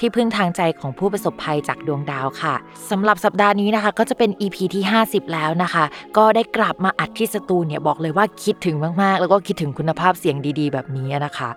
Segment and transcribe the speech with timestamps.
[0.00, 2.54] ที่พึ่งทางใจของผู้ประสบภัยจากดวงดาวค่ะ
[2.90, 5.84] สำหรับสัปดาห์นี้นะคะ ก็จะเป็น EP ที่ 50 แล้วนะคะ
[6.16, 11.50] ก็ได้กลับมาอัดที่สตูเนี่ยบอกเลยว่าคิดถึงมากๆ แล้วก็คิดถึงคุณภาพเสียงดีๆ แบบนี้นะคะ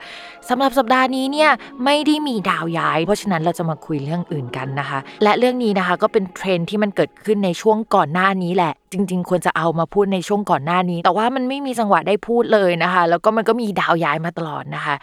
[0.50, 1.50] สำหรับสัปดาห์นี้เนี่ย
[1.86, 14.96] ไม่ได้มีดาวย้าย เพราะฉะนั้นเราจะมาคุยเรื่องอื่นกันนะคะ และเรื่องนี้นะคะก็เป็นเทรนที่มันเกิดขึ้นในช่วงก่อนหน้านี้แหละ จริง ๆ ควรจะเอามาพูดในช่วงก่อนหน้านี้ แต่ว่ามันไม่มีจังหวะได้พูดเลยนะคะ แล้วก็มันก็มีดาวย้ายมาตลอดนะคะ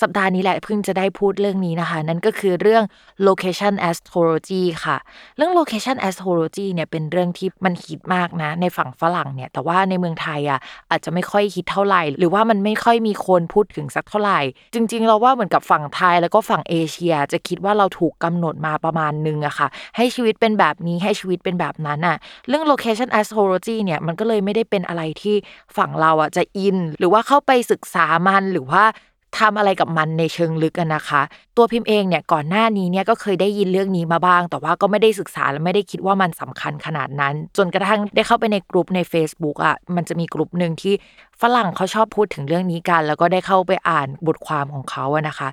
[0.00, 2.84] สัปดาห์นี้แหละเพิ่งจะได้พูดเรื่องนี้นะคะ นั่นก็คือเรื่อง
[3.26, 4.96] location astrology ค่ะ
[5.36, 10.60] เรื่อง location astrology เนี่ยเป็นเรื่องที่มันฮิตมากนะ ในฝั่งฝรั่งเนี่ย แต่ว่าในเมืองไทยอะ
[10.90, 14.40] อาจจะไม่ค่อยฮิตเท่าไหร่ หรือว่ามันไม่ค่อยมีคนพูดถึงสักเท่าไหร่
[14.74, 22.16] จริง ๆ เราว่าเหมือนกับฝั่งไทยแล้วก็ฝั่งเอเชีย จะคิดว่าเราถูกกำหนดมาประมาณนึงอะค่ะ ให้ชีวิตเป็นแบบนี้ให้ชีวิตเป็นแบบนั้นอะ
[22.48, 25.36] เรื่อง location astrology เนี่ยมันก็เลยไม่ได้เป็นอะไรที่
[25.76, 28.84] ฝั่งเราอะจะอิน หรือว่าเข้าไปศึกษามันหรือว่า
[29.38, 31.22] ทำอะไรกับมันในเชิงลึกกันนะคะ
[31.56, 40.94] ตัวพิมพ์เองเนี่ยก่อนหน้านี้เนี่ยก็เคยได้ยินเรื่องนี้มาบ้าง แต่ว่าก็ไม่ได้ศึกษาและไม่ได้คิดว่ามันสำคัญขนาดนั้น จนกระทั่งได้เข้าไปในกลุ่มใน Facebook อะมันจะมีกลุ่มหนึ่งที่
[41.40, 45.48] ฝรั่งเขาชอบพูดถึงเรื่องนี้กัน แล้วก็ได้เข้าไปอ่านบทความของเขาอะนะคะ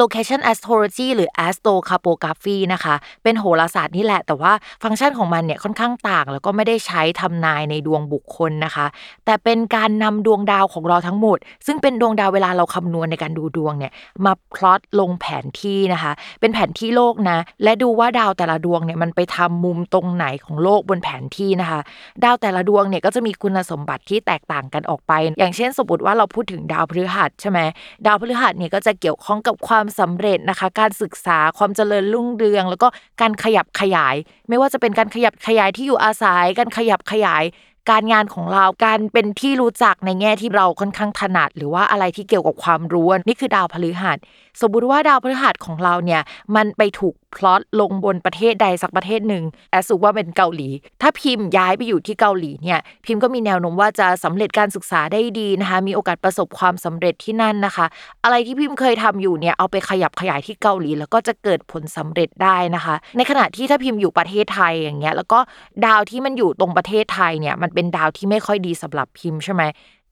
[0.00, 8.86] location astrology หรือ astrocartography นะคะ เป็นโหราศาสตร์นี่แหละ แต่ว่าฟังก์ชันของมันเนี่ยค่อนข้างต่าง แล้วก็ไม่ได้ใช้ทำนายในดวงบุคคลนะคะ
[9.24, 13.92] แต่เป็นการนำดวงดาวของเราทั้งหมด ซึ่งเป็นดวงดาวเวลาเราคำนวณในการดูดวงเนี่ย
[14.24, 21.80] มาพลอตลงแผนที่นะคะ เป็นแผนที่โลกนะ และดูว่าดาวแต่ละดวงเนี่ยมันไปทำมุมตรงไหนของโลกบนแผนที่นะคะ
[22.24, 27.60] ดาวแต่ละดวงเนี่ยก็จะมีคุณสมบัติที่แตกต่างกันออกไปอย่างเช่นสมมติว่าเราพูดถึงดาวพฤหัสใช่ไหม
[28.06, 32.88] ดาวพฤหัสเนี่ยก็จะเกี่ยวข้องกับความสำเร็จนะคะ การศึกษาความเจริญรุ่งเรือง แล้วก็
[33.20, 34.14] การขยับขยาย
[34.48, 37.44] ไม่ว่าจะเป็นการขยับขยายที่อยู่อาศัย การขยับขยาย
[37.90, 44.18] การงานของเราการเป็นที่รู้จักในแง่ที่เราค่อนข้างถนัด หรือว่าอะไรที่เกี่ยวกับความรู้นี่คือดาวพฤหัส
[44.60, 46.22] สมมุติว่าดาวพฤหัสของเราเนี่ย
[46.56, 50.68] มันไปถูก พลอตลงบนประเทศใดสักประเทศหนึ่งแอสสุว่าเป็นเกาหลี
[51.02, 57.86] ถ้าพิมพ์ย้ายไปอยู่ที่เกาหลีเนี่ยพิมพ์ก็มีแนวโน้มว่าจะสำเร็จการศึกษาได้ดีนะคะมีโอกาสประสบความสำเร็จที่นั่นนะคะ
[58.24, 65.38] อะไรที่พิมพ์เคยทำอยู่เนี่ยเอาไปขยับขยายที่เกาหลี แล้วก็จะเกิดผลสำเร็จได้นะคะ ในขณะที่ถ้าพิมพ์อยู่ประเทศไทยอย่างเงี้ยแล้วก็
[65.86, 69.62] ดาวที่มันอยู่ตรงประเทศไทยเนี่ยมันเป็นดาวที่ไม่ค่อยดีสำหรับพิมพ์ใช่ไหม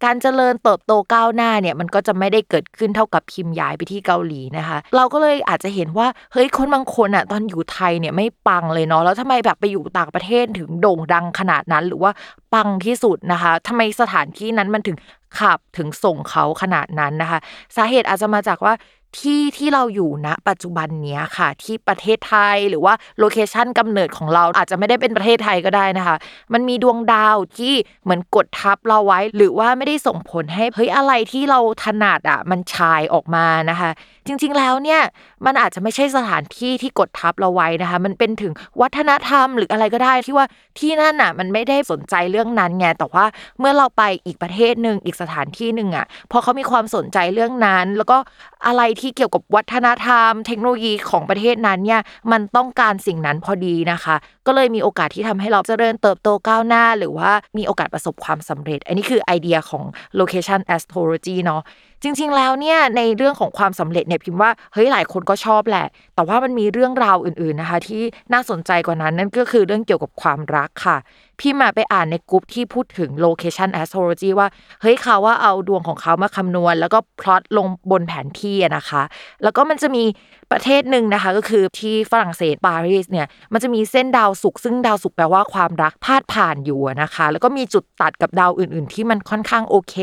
[0.04, 12.10] การเจริญเติบโตก้าวหน้าเนี่ยมันก็จะไม่ได้เกิดขึ้นเท่ากับพิมพ์ย้ายไปที่เกาหลีนะคะ เราก็เลยอาจจะเห็นว่าเฮ้ยคนบางคนอะตอนอยู่ไทยเนี่ยไม่ปังเลยเนาะแล้วทำไมแบบไปอยู่ต่างประเทศถึงโด่งดังขนาดนั้น หรือว่า
[12.54, 14.96] ปังที่สุดนะคะทำไมสถานที่นั้นมันถึง
[15.38, 17.38] ขับถึงส่งเขาขนาดนั้นนะคะ
[17.76, 18.74] สาเหตุอาจจะมาจากว่า
[19.20, 26.16] ที่ที่เราอยู่ณปัจจุบันเนี้ยค่ะ ที่ประเทศไทยหรือว่าโลเคชันกำเนิดของเราอาจจะไม่ได้เป็นประเทศไทยก็ได้นะคะ
[26.52, 33.90] มันมีดวงดาวที่เหมือนกดทับเราไว้ หรือว่าไม่ได้ส่งผลให้เฮ้ยอะไรที่เราถนัดอะมันชายออกมานะคะ
[34.26, 35.00] จริง ๆ แล้วเนี่ย
[35.46, 40.46] มันอาจจะไม่ใช่สถานที่ที่กดทับเราไว้นะคะ มันเป็นถึงวัฒนธรรมหรืออะไรก็ได้ที่ว่า
[40.78, 43.24] ที่นั่นอะมันไม่ได้สนใจเรื่องนั้นไงแต่ว่า
[43.58, 48.18] เมื่อเราไปอีกประเทศหนึ่งอีกสถานที่หนึ่งอะพอเขามีความสนใจเรื่องนั้น แล้วก็
[48.66, 52.00] อะไรที่เกี่ยวกับวัฒนธรรม เทคโนโลยีของประเทศนั้นเนี่ย
[52.32, 54.16] มันต้องการสิ่งนั้นพอดีนะคะ
[54.46, 59.84] ก็เลยมีโอกาสที่ทำให้เราเจริญเติบโตก้าวหน้า หรือว่ามีโอกาสประสบความสำเร็จ อันนี้คือไอเดียของ
[60.20, 61.62] location astrology เนาะ
[62.02, 68.02] จริง ๆ แล้วเนี่ยในเรื่องของความสำเร็จเนี่ยพิมพ์ว่าเฮ้ยหลายคนก็ชอบแหละ แต่ว่ามันมีเรื่องราวอื่น ๆนะคะ ที่
[68.32, 70.96] น่าสนใจกว่านั้นนั่นก็คือเรื่องเกี่ยวกับความรักค่ะ
[71.40, 74.48] พี่มาไปอ่านในกลุ่มที่พูดถึง location astrology ว่า
[74.80, 79.02] เฮ้ยเขาว่าเอาดวงของเขามาคำนวณ แล้วก็พลอตลงบนแผนที่นะคะ
[79.42, 80.04] แล้วก็มันจะมี
[80.52, 89.96] ประเทศหนึ่งนะคะ ก็คือที่ฝรั่งเศสปารีสเนี่ยมันจะมีเส้นดาวศุกร์ซึ่งดาวศุกร์แปลว่าความรักพาดผ่านอยู่นะคะ แล้วก็มีจุดตัดกับดาวอื่น ๆ ที่มันค่อนข้างโอเค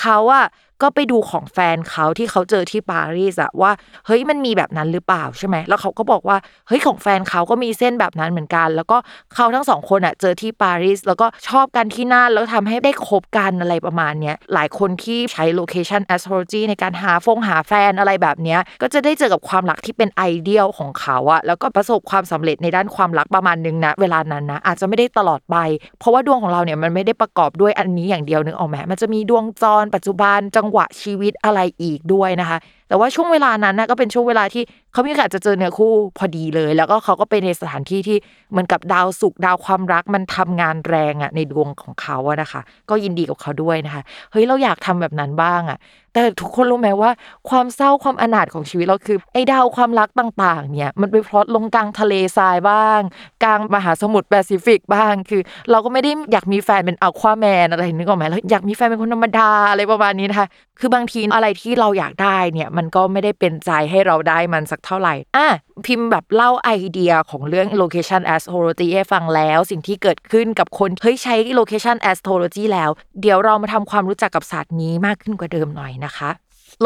[0.00, 0.46] เขาอะ
[0.82, 3.70] ก็ไปดูของแฟนเขาที่เขาเจอที่ปารีสอะว่า
[4.06, 6.36] เฮ้ยมันมีแบบนั้นหรือเปล่าใช่ไหมแล้วเขาก็บอกว่า
[6.68, 8.96] เฮ้ยของแฟนเขาก็มีเส้นแบบนั้นเหมือนกัน แล้วก็
[9.34, 25.56] เขาทั้งสองคนอะเจอที่ปารีสแล้วก็ชอบกันที่นั่นแล้วทำให้ได้คบกันอะไรประมาณเนี้ยหลายคนที่ใช้ location astrology ในการหาฟงหาแฟนอะไรแบบเนี้ยก็จะได้เจอกับความรักที่เป็นไอเดียลของเขาอะแล้วก็ประสบความสำเร็จในด้านความรักประมาณนึงนะเวลานั้นนะอาจจะไม่ได้ตลอดไป
[25.98, 34.62] เพราะว่าดวงของเราเนี่ยมันไม่ได้ประกอบด้วยอันนี้อย่างเดียวนึกออกไหมมันจะมีดวงจรปัจจุบันจังหวะชีวิตอะไรอีกด้วยนะคะแต่ว่าช่วงเวลานั้นนะก็เป็นช่วงเวลาที่
[34.92, 38.16] เขามีโอกาสจะเจอเนื้อคู่พอดีเลย แล้วก็เขาก็ไปในสถานที่ที่
[38.50, 44.02] เหมือนกับดาวสุกดาวความรักมันทำงานแรงอะในดวงของเขาอะนะคะ ก็ยินดีกับเขาด้วยนะคะ
[44.32, 45.78] เฮ้ยเราอยากทำแบบนั้นบ้างอะ
[46.12, 47.10] แต่ทุกคนรู้ไหมว่า
[47.48, 53.00] ความเศร้าความอนาถของชีวิตเราคือไอ้ดาวความรักต่าง ๆ เนี่ย มันไปพลอตลงกลางทะเลทรายบ้าง
[53.44, 55.40] กลางมหาสมุทรแปซิฟิกบ้าง คือ
[55.70, 65.48] เราก็ไม่ได้อยากมีแฟนเป็นอัลควาแมนอะไรนึกออกไหมเราอยากมีแฟนเป็นคนธรรมดาอะไรประมาณนี้นะคะคือบางทีอะไรที่เราอยากได้เนี่ยมันก็ไม่ได้เป็นใจให้เราได้มันสักเท่าไหร่อะ
[65.86, 72.90] พิมพ์แบบเล่าไอเดียของเรื่อง location astrology ให้ฟังแล้วสิ่งที่เกิดขึ้นกับคนเฮ้ยใช้ location astrology แล้ว
[73.20, 76.30] เดี๋ยวเรามาทำความรู้จักกับศาสตร์นี้มากขึ้นกว่าเดิมหน่อยนะคะ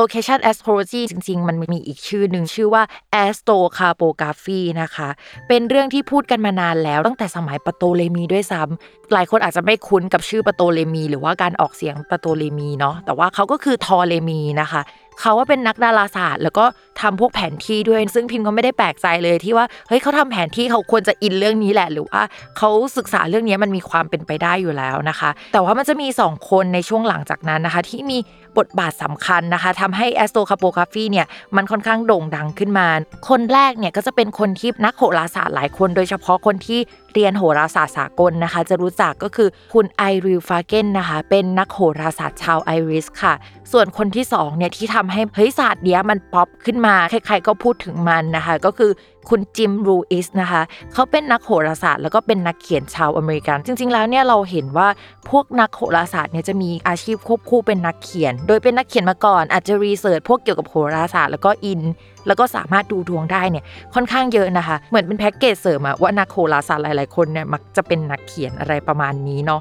[0.01, 2.83] location astrology จริง ๆ มันมีอีกชื่อหนึ่งชื่อว่า
[3.25, 5.09] astrocartography นะคะ
[5.49, 14.83] เป็นเรื่องที่พูดกันมานานแล้วตั้งแต่สมัยปโตเลมีด้วยซ้ำหลายคนอาจจะไม่คุ้นกับชื่อปโตเลมี หรือว่าการออกเสียงปโตเลมีเนาะแต่ว่าเขาก็คือทอเลมีนะคะ
[15.21, 16.65] เขาว่าเป็นนักดาราศาสตร์ แล้วก็
[17.01, 22.21] ทำพวกแผนที่ด้วย ซึ่งพิมพ์ก็ไม่ได้แปลกใจเลยที่ว่าเฮ้ยเขาทำแผนที่เขาควรจะอินเรื่องนี้แหละ หรือว่า
[22.59, 28.19] เขาศึกษาเรื่องนี้มันมีความเป็นไปได้อยู่แล้วนะคะ แต่ว่ามันจะมี 2 คนในช่วงหลังจากนั้นนะคะ ที่มี
[28.59, 31.27] บทบาทสำคัญนะคะทำให้ astrocartography เนี่ย
[31.57, 32.87] มันค่อนข้างโด่งดังขึ้นมา
[33.29, 36.81] คนแรกเนี่ยก็จะเป็นคนที่นักโหราศาสตร์หลายคน โดยเฉพาะคนที่
[37.17, 43.35] เรียนโหราศาสตร์สากลนะคะ จะรู้จักก็คือคุณ Cyril Fagan นะคะ เป็นนักโหราศาสตร์ชาวไอริชค่ะ
[43.73, 48.91] ส่วนคนที่2เนี่ยที่ทำให้เฮ้ยศาสตร์เนี้ยมันป๊อปขึ้นมา ใครๆก็พูดถึงมันนะคะ ก็คือ
[49.29, 54.89] คุณ Jim Lewis นะคะ เขาเป็นนักโหราศาสตร์ แล้วก็เป็นนักเขียนชาวอเมริกัน จริง ๆ แล้วเนี่ยเราเห็นว่า
[55.31, 61.83] พวกนักโหราศาสตร์เนี่ยจะมีอาชีพควบคู่เป็นนักเขียน โดยเป็นนักเขียนมาก่อนอาจจะรีเสิร์ชพวกเกี่ยวกับโหราศาสตร์แล้วก็อิน
[62.27, 63.65] แล้วก็สามารถดูดวงได้เนี่ย
[63.95, 69.61] ค่อนข้างเยอะนะคะ เหมือนเป็นแพ็กเกจเสริมอะว่านักโหราศาสตร์หลาย ๆ คนเนี่ยมักจะเป็นนักเขียนอะไรประมาณนี้เนาะ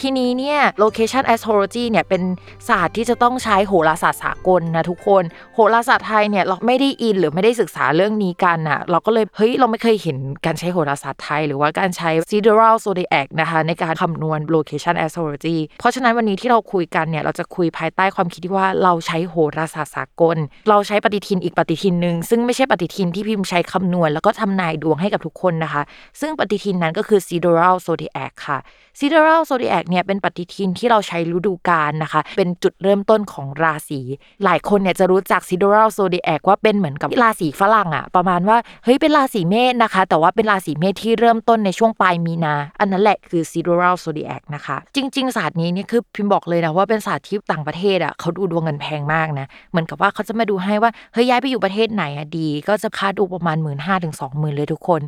[0.00, 2.22] ทีนี้เนี่ย location astrology เนี่ยเป็น
[2.68, 5.22] ศาสตร์ที่จะต้องใช้โหราศาสตร์สากลนะทุกคน
[5.54, 10.16] โหราศาสตร์ไทยเนี่ยเราไม่ได้อินหรือไม่ได้ศึกษาเรื่องนี้กันอะเราก็เลยเฮ้ยเราไม่เคยเห็น
[10.46, 20.36] การใช้โหราศาสตร์ไทย หรือว่าการใช้ sidereal zodiac นะคะในการคำนวณ location astrology เพราะฉะนั้นวันนี้ที่เราคุยกันเนี่ยเราจะคุยภายใต้ความคิดที่ว่าเราใช้โหราศาสตร์สากล
[20.70, 25.82] เราใช้ปฏิทินอีกปฏิทินหนึ่งซึ่งไม่ใช่ปฏิทินที่พิมพ์ใช้คำนวณ แล้วก็ทำนายดวงให้กับทุกคนนะคะ
[26.20, 28.58] ซึ่งปฏิทินนั้นก็คือ sidereal zodiac ค่ะ
[28.98, 34.00] sidereal zodiac เนี่ยเป็นปฏิทินที่เราใช้ฤดูกาลนะคะ เป็นจุดเริ่มต้นของราศี
[34.44, 55.00] หลายคนเนี่ยจะรู้จัก sidereal zodiac ว่าเป็นเหมือนกับราศีฝรั่งอะประมาณว่าเฮ้ยเป็นราศีเมษนะคะ แต่ว่าเป็นราศีเมษที่เริ่มต้นในช่วงปลายมีนา อันนั้นแหละคือ sidereal zodiac นะคะ จริง ๆ ศาสตร์นี้เนี่ยคือพิมพ์บอกเลยนะว่าเป็นศาสตร์ที่ต่างประเทศอะเขาดูดวงกันแพงมากนะเหมือนกับว่าเขาจะมาดูให้ว่าเฮ้ยย้ายไปอยู่ประเทศไหนอะดี ก็จะค่าดูประมาณ1 5ื่นห้าถึงสองหมื่นเลยทุกคน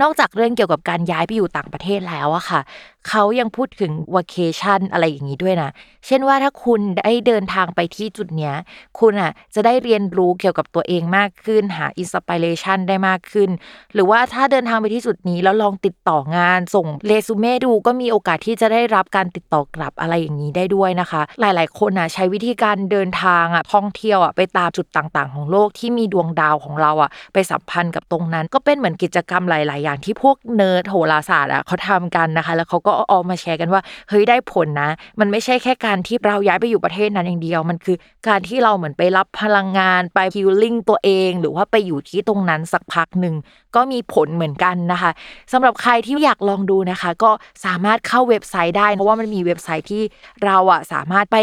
[0.00, 2.60] นอกจากเรื่องเกี่ยวกับการย้ายไปอยู่ต่างประเทศแล้วอะค่ะ
[3.08, 5.70] เขายังพูดถึง vacation อะไรอย่างนี้ด้วยนะ
[6.06, 8.54] เช่นว่าถ้าคุณได้เดินทางไปที่จุดเนี้ย
[8.98, 13.50] คุณอะจะได้เรียนรู้เกี่ยวกับตัวเองมากขึ้น หา inspiration ได้มากขึ้น
[13.94, 34.90] หรือว่าถ้าเดินทางไปที่จุดนี้แล้วลองติดต่องานส่งเรซูเม่ดูก็มีโอกาสที่จะได้รับการติดต่อกลับอะไรอย่างนี้ได้ด้วยนะคะ หลาย ๆ คนอะใช้วิธีการเดินทางอะท่องเที่ยวอะไปตามจุดต่าง ๆ ของโลกที่มีดวงดาวของเราอะไปสัมพันธ์กับตรงนั้น ก็เป็นเหมือนกิจกรรมหลาย ๆ อย่างที่พวกเนิร์ดโหราศาสตร์อะเขาทำกันนะคะ แล้วเขาก็เอามาแชร์กันว่า เฮ้ยได้ผลนะ
[35.20, 37.96] มันไม่ใช่แค่การที่เราย้ายไปอยู่ประเทศนั้นอย่างเดียว มันคือ
[38.28, 43.34] การที่เราเหมือนไปรับพลังงานไปฮิลลิ่งตัวเอง หรือว่าไปอยู่ที่ตรงนั้นสักพักหนึ่ง
[43.76, 45.10] ก็มีผลเหมือนกันนะคะ
[45.52, 47.30] สำหรับใครที่อยากลองดูนะคะ ก็
[47.64, 50.02] สามารถเข้าเว็บไซต์ได้ เพราะว่ามันมีเว็บไซต์ที่
[50.44, 51.38] เราอะสามารถไป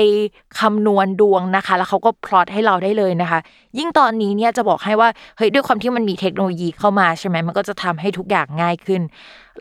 [0.60, 3.40] คำนวณดวงนะคะ แล้วเขาก็พลอตให้เราได้เลยนะคะ
[3.78, 9.02] ยิ่งตอนนี้เนี่ยจะบอกให้ว่าเฮ้ยด้วยความที่มันมีเทคโนโลยีเข้ามาใช่ไหมมันก็จะทำให้ทุกอย่างง่ายขึ้น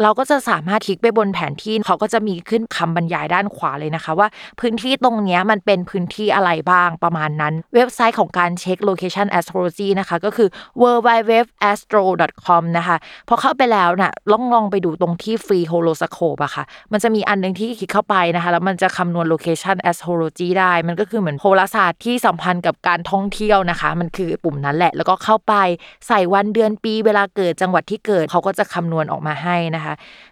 [0.03, 4.29] เราก็จะสามารถคลิกไปบนแผนที่เขาก็จะมีขึ้นคำบรรยายด้านขวาเลยนะคะว่า
[4.61, 10.49] พื้นที่ตรงนี้มันเป็นพื้นที่อะไรบ้างประมาณนั้น เว็บไซต์ของการเช็ค location astrology นะคะ ก็คือ
[10.83, 12.97] www.astro.com นะคะ
[13.29, 25.55] พอเข้าไปแล้วนะ่ะลองลองไปดูตรงที่ free horoscope อะค่ะ มันจะมีอันหนึงที่คลิกเข้าไปนะคะ แล้วมันจะคำนวณ location astrology ได้ มันก็คือเหมือนโหราศาสตร์ที่สัมพันธ์กับการท่องเที่ยวนะคะ มันคือปุ่มนั้นแหละแล้วก็เข้าไป
[26.09, 29.88] ใส่วันเดือนปีเวลาเกิดจังหวัดที่เกิดเขาก็จะคำนวณออกมาให้นะคะ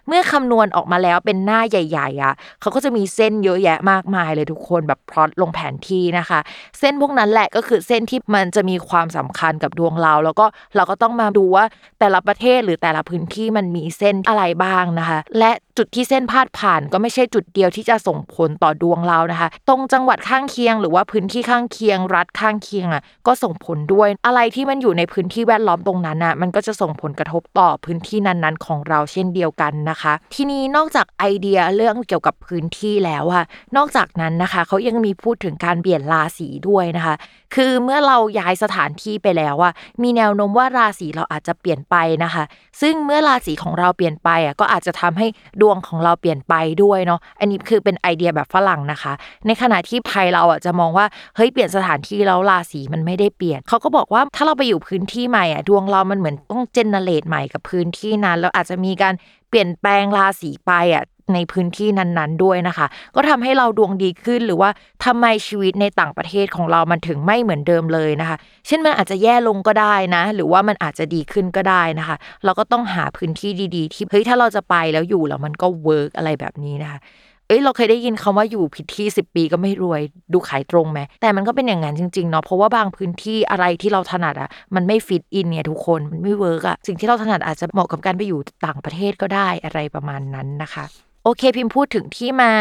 [0.07, 6.39] เมื่อคำนวณออกมาแล้วเป็นหน้าใหญ่ๆอะเขาก็จะมีเส้นเยอะแยะมากมายเลยทุกคนแบบพลอตลงแผนที่นะคะ
[6.79, 10.45] เส้นพวกนั้นแหละก็คือเส้นที่มันจะมีความสำคัญกับดวงเรา แล้วก็
[10.75, 11.65] เราก็ต้องมาดูว่า
[11.99, 33.43] แต่ละประเทศหรือแต่ละพื้นที่มันมีเส้นอะไรบ้างนะคะ และ จุดที่เส้นพาดผ่านก็ไม่ใช่จุดเดียวที่จะส่งผลต่อดวงเรานะคะ ตรงจังหวัดข้างเคียง หรือว่าพื้นที่ข้างเคียง รัฐข้างเคียงอะก็ส่งผลด้วย อะไรที่มันอยู่ในพื้นที่แวดล้อมตรงนั้นอะมันก็จะส่งผลกระทบต่อพื้นที่นั้นๆ ของเราเช่นเดียวกันนะคะ ทีนี้นอกจากไอเดียเรื่องเกี่ยวกับพื้นที่แล้วอะ
[33.77, 37.15] นอกจากนั้นนะคะเขายังมีพูดถึงการเปลี่ยนราศีด้วยนะคะ
[37.55, 42.43] คือเมื่อเราย้ายสถานที่ไปแล้วอะมีแนวโน้มว่าราศีเราอาจจะเปลี่ยนไปนะคะ
[42.81, 45.27] ซึ่งเมื่อราศีของเราเปลี่ยนไปอะก็อาจจะทำให้
[45.61, 46.53] ดวงของเราเปลี่ยนไป
[46.83, 49.13] ด้วยเนาะอันนี้คือเป็นไอเดียแบบฝรั่งนะคะ
[49.47, 51.05] ในขณะที่ไทยเราอะจะมองว่า
[51.35, 59.13] เฮ้ยเปลี่ยนสถานที่แล้วราศีมันไม่ได้เปลี่ยนเขาก็บอกว่าถ้าเราไปอยู่พื้นที่ใหม่อะดวงเรามันเหมือนต้องเจเนเรตใหม่กับพื้นที่นั้นแล้วอาจจะมีการ
[59.49, 61.03] เปลี่ยนแปลงราศีไปอะ
[61.33, 64.69] ในพื้นที่นั้นๆด้วยนะคะ ก็ทำให้เราดวงดีขึ้นหรือว่า
[65.05, 72.15] ทำไมชีวิตในต่างประเทศของเรามันถึงไม่เหมือนเดิมเลยนะคะ เช่นมันอาจจะแย่ลงก็ได้นะ หรือว่ามันอาจจะดีขึ้นก็ได้นะคะ
[72.45, 76.99] เราก็ต้องหาพื้นที่ดีๆ ที่เฮ้ยถ้าเราจะไปแล้วอยู่แล้วมันก็เวิร์กอะไรแบบนี้นะคะ
[77.49, 80.01] เอ้ยเราเคยได้ยินคำว่าอยู่ผิดที่ 10 ปีก็ไม่รวย
[80.33, 92.53] ดูขายตรงไหมแต่มันก็เป็นอย่างนั้นจริงๆเนาะเพราะว่าบางพื้นที่อะไรที่เราถนัดอะมันไม่ fit in เนี่ยทุกคนมันไม่ work อะสิ่งที่เราถนัดอาจจะเหมาะกับการไปอยู่ต่างประเทศก็ได้อะไรประมาณนั้นนะคะ โอเคพิมพ์พูดถึงที่มา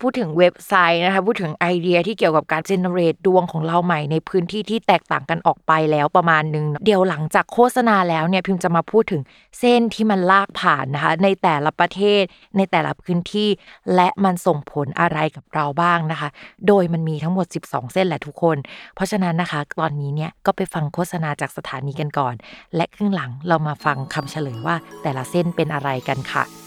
[0.00, 9.22] พูดถึงเว็บไซต์นะคะ พูดถึงไอเดียที่เกี่ยวกับการ generate ดวงของเราใหม่ในพื้นที่ที่แตกต่างกันออกไปแล้วประมาณนึง เดี๋ยวหลังจากโฆษณาแล้วเนี่ยพิมพ์จะมาพูดถึง
[9.58, 12.22] เส้นที่มันลากผ่านนะคะ ในแต่ละประเทศ
[12.56, 13.48] ในแต่ละพื้นที่
[13.94, 16.28] และมันส่งผลอะไรกับเราบ้างนะคะ
[16.68, 18.56] โดยมันมีทั้งหมด 12 เส้นแหละทุกคน
[18.94, 22.34] เพราะฉะนั้นนะคะ ตอนนี้เนี่ยก็ไปฟังโฆษณาจากสถานีกันก่อน
[22.76, 26.61] และครึ่งหลังเรามาฟังคำเฉลยว่าแต่ละเส้นเป็นอะไรกันค่ะ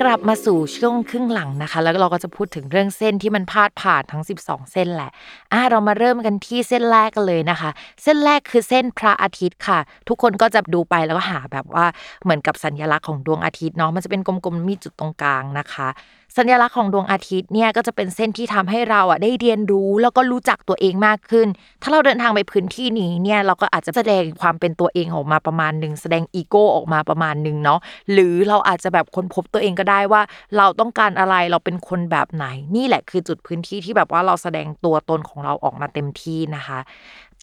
[0.00, 5.10] กลับมาสู่ช่วงครึ่งหลังนะคะ แล้วเราก็จะพูดถึงเรื่องเส้นที่มันพาดผ่านทั้ง 12 เส้นแหละ
[5.52, 7.70] อะเรามาเริ่มกันที่เส้นแรกกันเลยนะคะ
[8.02, 9.78] เส้นแรกคือเส้นพระอาทิตย์ค่ะ
[10.08, 11.86] ทุกคนก็จะดูไปแล้วก็หาแบบว่า
[12.22, 15.88] เหมือนกับสัญลักษณ์ของดวงอาทิตย์เนาะมันจะเป็นกลมๆมีจุดตรงกลางนะคะ
[16.36, 21.48] สัญลักษณ์ของดวงอาทิตย์เนี่ยก็จะเป็นเส้นที่ทำให้เราอะได้เรียนรู้ แล้วก็รู้จักตัวเองมากขึ้น
[21.82, 27.80] ถ้าเราเดินทางไปพื้นที่นี้เนี่ยเราก็อาจจะแสดงความเป็นตัวเองออกมาประมาณหนึ่งแสดงอีโก้ออกมาประมาณหนึ่งเนาะ
[28.12, 30.22] หรือเราอาจจะแบบค้นพบตัวเองก็ได้ว่า
[30.56, 32.46] เราต้องการอะไรเราเป็นคนแบบไหน
[32.76, 36.78] นี่แหละคือจุดพื้นที่ที่แบบว่าเราแสดงตัวตนของเราออกมาเต็มที่นะคะ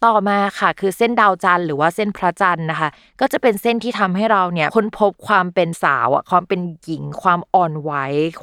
[0.05, 2.89] ต่อมาค่ะ คือเส้นดาวจันทร์หรือว่าเส้นพระจันทร์นะคะ
[3.21, 7.91] ก็จะเป็นเส้นที่ทำให้เราเนี่ยค้นพบความเป็นสาวอะความเป็นหญิง ความอ่อนไหว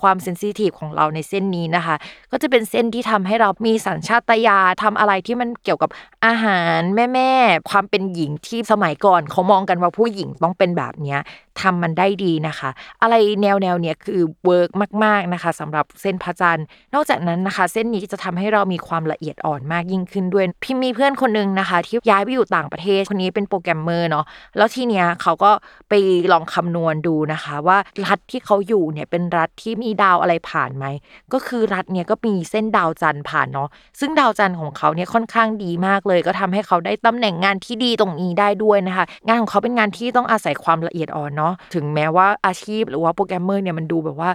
[0.01, 1.97] ความ sensitive ของเราในเส้นนี้นะคะ
[2.31, 5.91] ก็จะเป็นเส้นที่ทำให้เรามีสัญชาตญาณทำอะไรที่มันเกี่ยวกับ
[6.27, 7.33] อาหารแม่แม่
[7.71, 11.21] ความเป็นหญิงที่สมัยก่อนเขามองกันว่าผู้หญิงต้องเป็นแบบเนี้ย
[11.61, 12.71] ทำมันได้ดีนะคะ
[13.03, 14.71] อะไรแนวแนวเนี้ยคือ work
[15.05, 24.25] มาก ๆนะคะสำหรับเส้นพระจันทร์นอกจากนั้นนะคะ เส้นนี้จะทำให้เรามีความละเอียดอ่อนมากยิ่งขึ้นด้วยพิมพ์มีเพื่อนคนนึงนะคะที่ย้ายไปอยู่ต่างประเทศคนนี้เป็นโปรแกรมเมอร์เนาะ
[24.57, 25.51] แล้วทีเนี้ยเขาก็
[25.89, 25.95] ไป
[26.33, 30.85] ลองคำนวณดูนะคะว่ารัฐที่เขาอยู่เนี่ยเป็นรัฐที่มีดาวอะไรผ่านไหม
[31.33, 33.69] ก็คือรัฐเนี่ยก็มีเส้นดาวจันทร์ผ่านเนาะ
[34.01, 44.31] ซึ่งดาวจันทร์ของเขาเนี่ยค่อนข้างดีมากเลย ก็ทำให้เขาได้ตำแหน่งงานที่ดีตรงนี้ได้ด้วยนะคะ งานของเขาเป็นงานที่ต้องอาศัยความละเอียดอ่อนเนาะถึงแม้ว่าอาชีพหรือว่าโปรแกรมเมอร์เนี่ยมันดูแบบว่า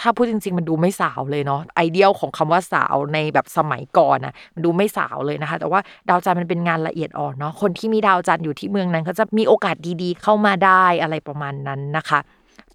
[0.00, 12.20] ถ้าพูดจริง ๆ มันดูไม่สาวเลยเนาะไอเดียลของคำว่าสาวในแบบสมัยก่อนนะมันดูไม่สาวเลยนะคะ แต่ว่าดาวจันทร์มันเป็นงานละเอียดอ่อนเนาะคนที่มีดาวจันทร์อยู่ที่เมืองนั้นเขาจะมีโอกาสดีๆ เข้ามาได้อะไรประมาณนั้นนะคะ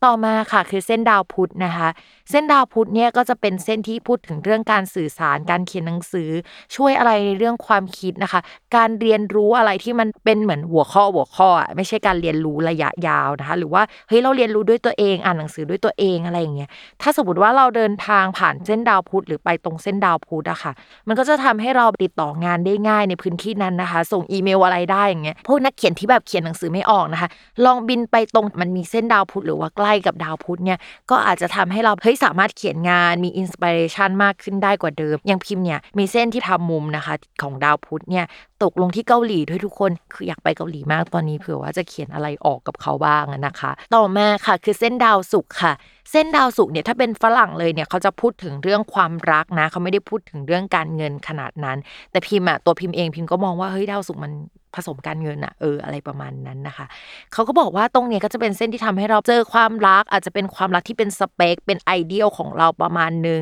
[0.03, 1.89] ต่อมาค่ะคือเส้นดาวพุธนะคะ
[2.29, 6.29] เส้นดาวพุธเนี่ยก็จะเป็นเส้นที่พูดถึงเรื่องการสื่อสารการเขียนหนังสือ
[6.75, 8.41] ช่วยอะไรในเรื่องความคิดนะคะ
[8.75, 16.69] การเรียนรู้อะไรที่มันเป็นเหมือนหัวข้อหัวข้ออะไม่ใช่การเรียนรู้ระยะยาวนะคะ หรือว่าเฮ้ยเราเรียนรู้ด้วยตัวเองอ่านหนังสือด้วยตัวเองอะไรอย่างเงี้ย
[17.01, 20.71] ถ้าสมมติว่าเราเดินทางผ่านเส้นดาวพุธหรือไปตรงเส้นดาวพุธอะค่ะ
[21.07, 27.29] มันก็จะทำให้เราติดต่องานได้ง่ายในพื้นที่นั้นนะคะ ส่งอีเมลอะไรได้อย่างเงี้ยพวกนักเขียนที่แบบเขียนหนังสือไม่ออกนะคะ
[27.65, 38.25] ลองบินไปตรงมันมีเส้นดาวพุธหรือว่าใกล้กับดาวพุธเนี่ยก็อาจจะทำให้เราเฮ้ยสามารถเขียนงานมี inspiration มากขึ้นได้กว่าเดิม อย่างพิมพ์เนี่ยมีเส้นที่ทำมุมนะคะของดาวพุธเนี่ย
[38.63, 45.73] ตกลงที่เกาหลีด้วยทุกคนคืออยากไปเกาหลีมากตอนนี้เผื่อว่าจะเขียนอะไรออกกับเขาบ้างนะคะ ต่อมาค่ะคือเส้นดาวศุกร์ค่ะ
[46.11, 51.77] เส้นดาวศุกเนี่ยถ้าเป็นฝรั่งเลยเนี่ยเขาจะพูดถึงเรื่องความรักนะ เขาไม่ได้พูดถึงเรื่องการเงินขนาดนั้น
[52.11, 54.33] แต่พิมพ์อะตัวพิมพ์เองพิมพ์ก็มองว่าเฮ้ยดาวศุกมัน
[54.77, 56.85] ผสมการเงินอะเอออะไรประมาณนั้นนะคะ
[57.33, 63.41] เขาก็บอกว่าตรงเนี้ยก็จะเป็นเส้นที่ทำให้เราเจอความรัก อาจจะเป็นความรักที่เป็นสเปคเป็นไอเดียลของเราประมาณนึง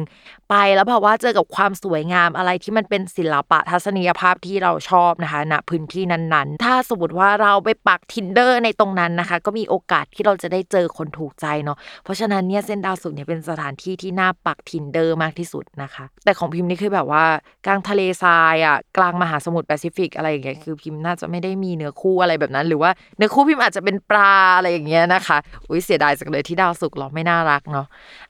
[0.49, 17.23] ไปแล้วแบบว่าเจอกับความสวยงามอะไรที่มันเป็นศิลปะทัศนียภาพที่เราชอบนะคะณพื้นที่นั้นๆ ถ้าสมมติว่าเราไปปัก tinder ในตรงนั้นนะคะ ก็มีโอกาสที่เราจะได้เจอคนถูกใจเนาะเพราะฉะนั้นเนี่ยเนี่ยเส้นดาวศุกร์เนี่ยเป็นสถานที่ที่น่าปัด Tinder มากที่สุดนะคะ แต่ของพิมพ์นี่คือแบบว่า
[17.65, 25.37] กลางทะเลทรายอะกลางมหาสมุทรแปซิฟิกอะไรอย่างเงี้ยคือพิมพ์น่าจะไม่ได้มีเนื้อคู่อะไรแบบนั้น หรือว่าเนื้อคู่พิมพ์อาจจะเป็นปลาอะไรอย่างเงี้ยนะคะ
[25.69, 27.85] อุ้ยเสียดายจังเลยที่ดาวศุกร์เราไม่น่ารักเนาะ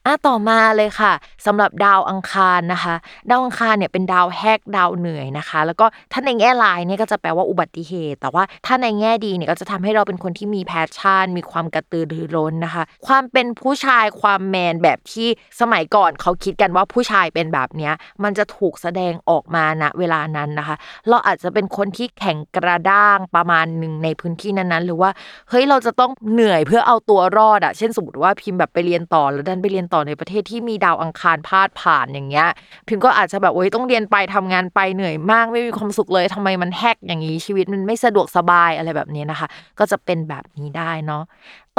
[0.05, 1.13] อะต่อมาเลยค่ะ
[1.45, 2.95] สำหรับดาวอังคารนะคะ
[3.29, 15.27] ดาวอังคารเนี่ยเป็นดาวแหกดาวเหนื่อยนะคะ แล้วก็ถ้าในแง่ร้ายเนี่ยก็จะแปลว่าอุบัติเหตุ แต่ว่าถ้าในแง่ดีเนี่ยก็จะทำให้เราเป็นคนที่มี passion มีความกระตือรือร้นนะคะ ความเป็นผู้ชายความแมนแบบที่
[15.61, 20.75] สมัยก่อนเขาคิดกันว่าผู้ชายเป็นแบบเนี้ยมันจะถูกแสดงออกมาณเวลานั้นนะคะ
[21.09, 25.09] เราอาจจะเป็นคนที่แข็งกระด้างประมาณหนึ่งในพื้นที่นั้นๆ หรือว่า
[25.49, 32.47] เฮ้ยเราจะต้องเหนื่อยเพื่อเอาตัวรอดอะเช่นสมมติว่าพิมพ์แบบไปเรียนต่อแล้วดันไปเรียนต่อในประเทศที่มีดาวอังคารพาดผ่านอย่างเงี้ย
[32.87, 39.47] พิมพ์ก็อาจจะแบบโอ้ยต้องเรียนไปทำงานไปเหนื่อยมากไม่มีความสุขเลยทำไมมันแฮกอย่างนี้ชีวิตมันไม่สะดวกสบายอะไรแบบนี้นะคะ
[39.79, 41.23] ก็จะเป็นแบบนี้ได้เนาะ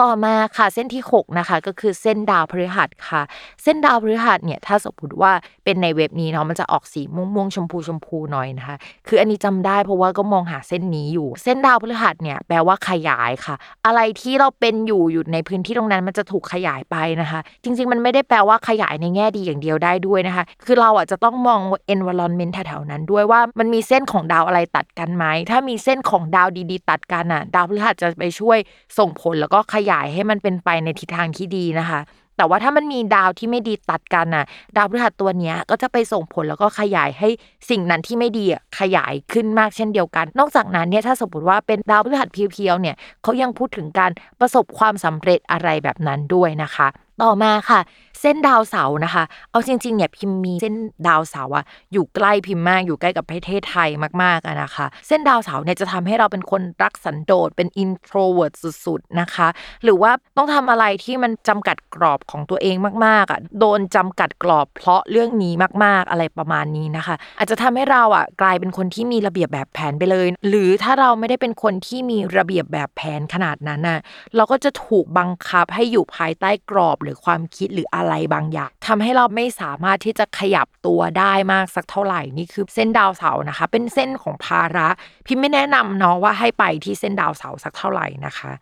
[0.00, 3.22] ต่อมาค่ะเส้นที่ 6 นะคะ ก็คือเส้นดาวพฤหัสค่ะ
[3.62, 5.32] เส้นดาวพฤหัสเนี่ยถ้าสมมติว่า
[5.64, 13.54] เป็นในเว็บนี้เนาะมันจะออกสีม่วงม่วงๆชมพูชมพูหน่อยนะคะ คืออันนี้จำได้เพราะว่าก็มองหาเส้นนี้อยู่ เส้นดาวพฤหัสเนี่ยแปลว่าขยายค่ะ
[13.86, 21.60] อะไรที่เราเป็นอยู่อยู่ในพื้นที่ตรงนั้นมันจะถูกขยายไปนะคะ จริง ๆ มันไม่ได้แปลว่าขยายในแง่ดีอย่างเดียวได้ด้วยนะคะ คือเราอะจะต้องมอง
[21.94, 28.58] environment แถวๆนั้นด้วยว่ามันมีเส้นของดาวอะไรตัดกันไหมถ้ามีเส้นของดาวดีๆ ตัดกันอะ ดาวพฤหัสจะไปช่วย
[28.98, 32.00] ส่งผลแล้วก็ขยายให้มันเป็นไปในทิศทางที่ดีนะคะ
[32.40, 34.44] แต่ว่าถ้ามันมีดาวที่ไม่ดีตัดกันน่ะ
[34.76, 37.28] ดาวพฤหัสตัวเนี้ยก็จะไปส่งผลแล้วก็ขยายให้
[37.70, 38.44] สิ่งนั้นที่ไม่ดี
[38.78, 46.88] ขยายขึ้นมากเช่นเดียวกัน นอกจากนั้นเนี่ยถ้าสมมติว่าเป็นดาวพฤหัสเพียวๆเนี่ยเขายังพูดถึงการประสบความสำเร็จอะไรแบบนั้นด้วยนะคะ
[47.22, 47.80] ต่อมาค่ะ
[48.20, 50.74] เส้นดาวเสาร์นะคะ เอาจริงๆเนี่ยพิมพ์มีเส้น
[51.08, 53.88] ดาวเสาร์อะอยู่ใกล้พิมพ์มากอยู่ใกล้กับประเทศไทย
[54.22, 58.54] มากๆอะนะคะ เส้นดาวเสาร์เนี่ยจะทำให้เราเป็นคนรักสันโดษเป็น introvert
[58.86, 59.48] สุดๆนะคะ
[59.84, 73.98] หรือว่าต้องทำอะไรที่มันจำกัดกรอบของตัวเองมากๆอะโดนจำกัดกรอบเพราะเรื่องนี้มากๆอะไรประมาณนี้นะคะ อาจจะทำให้เราอะกลายเป็นคนที่มีระเบียบแบบแผนไปเลย หรือถ้าเราไม่ได้เป็นคนที่มีระเบียบแบบแผนขนาดนั้นน่ะ
[74.36, 84.88] เราก็จะถูกบังคับให้อยู่ภายใต้กรอบหรือความคิดหรืออะไรบางอย่างทำให้เราไม่สามารถที่จะขยับตัวได้มากสักเท่าไหร่นี่คือเส้นดาวเสาร์นะคะ เป็นเส้นของภาระ
[85.26, 88.52] พิมไม่แนะนำเนาะว่าให้ไปที่เส้นดาวเสาร์สักเท่าไหร่นะคะ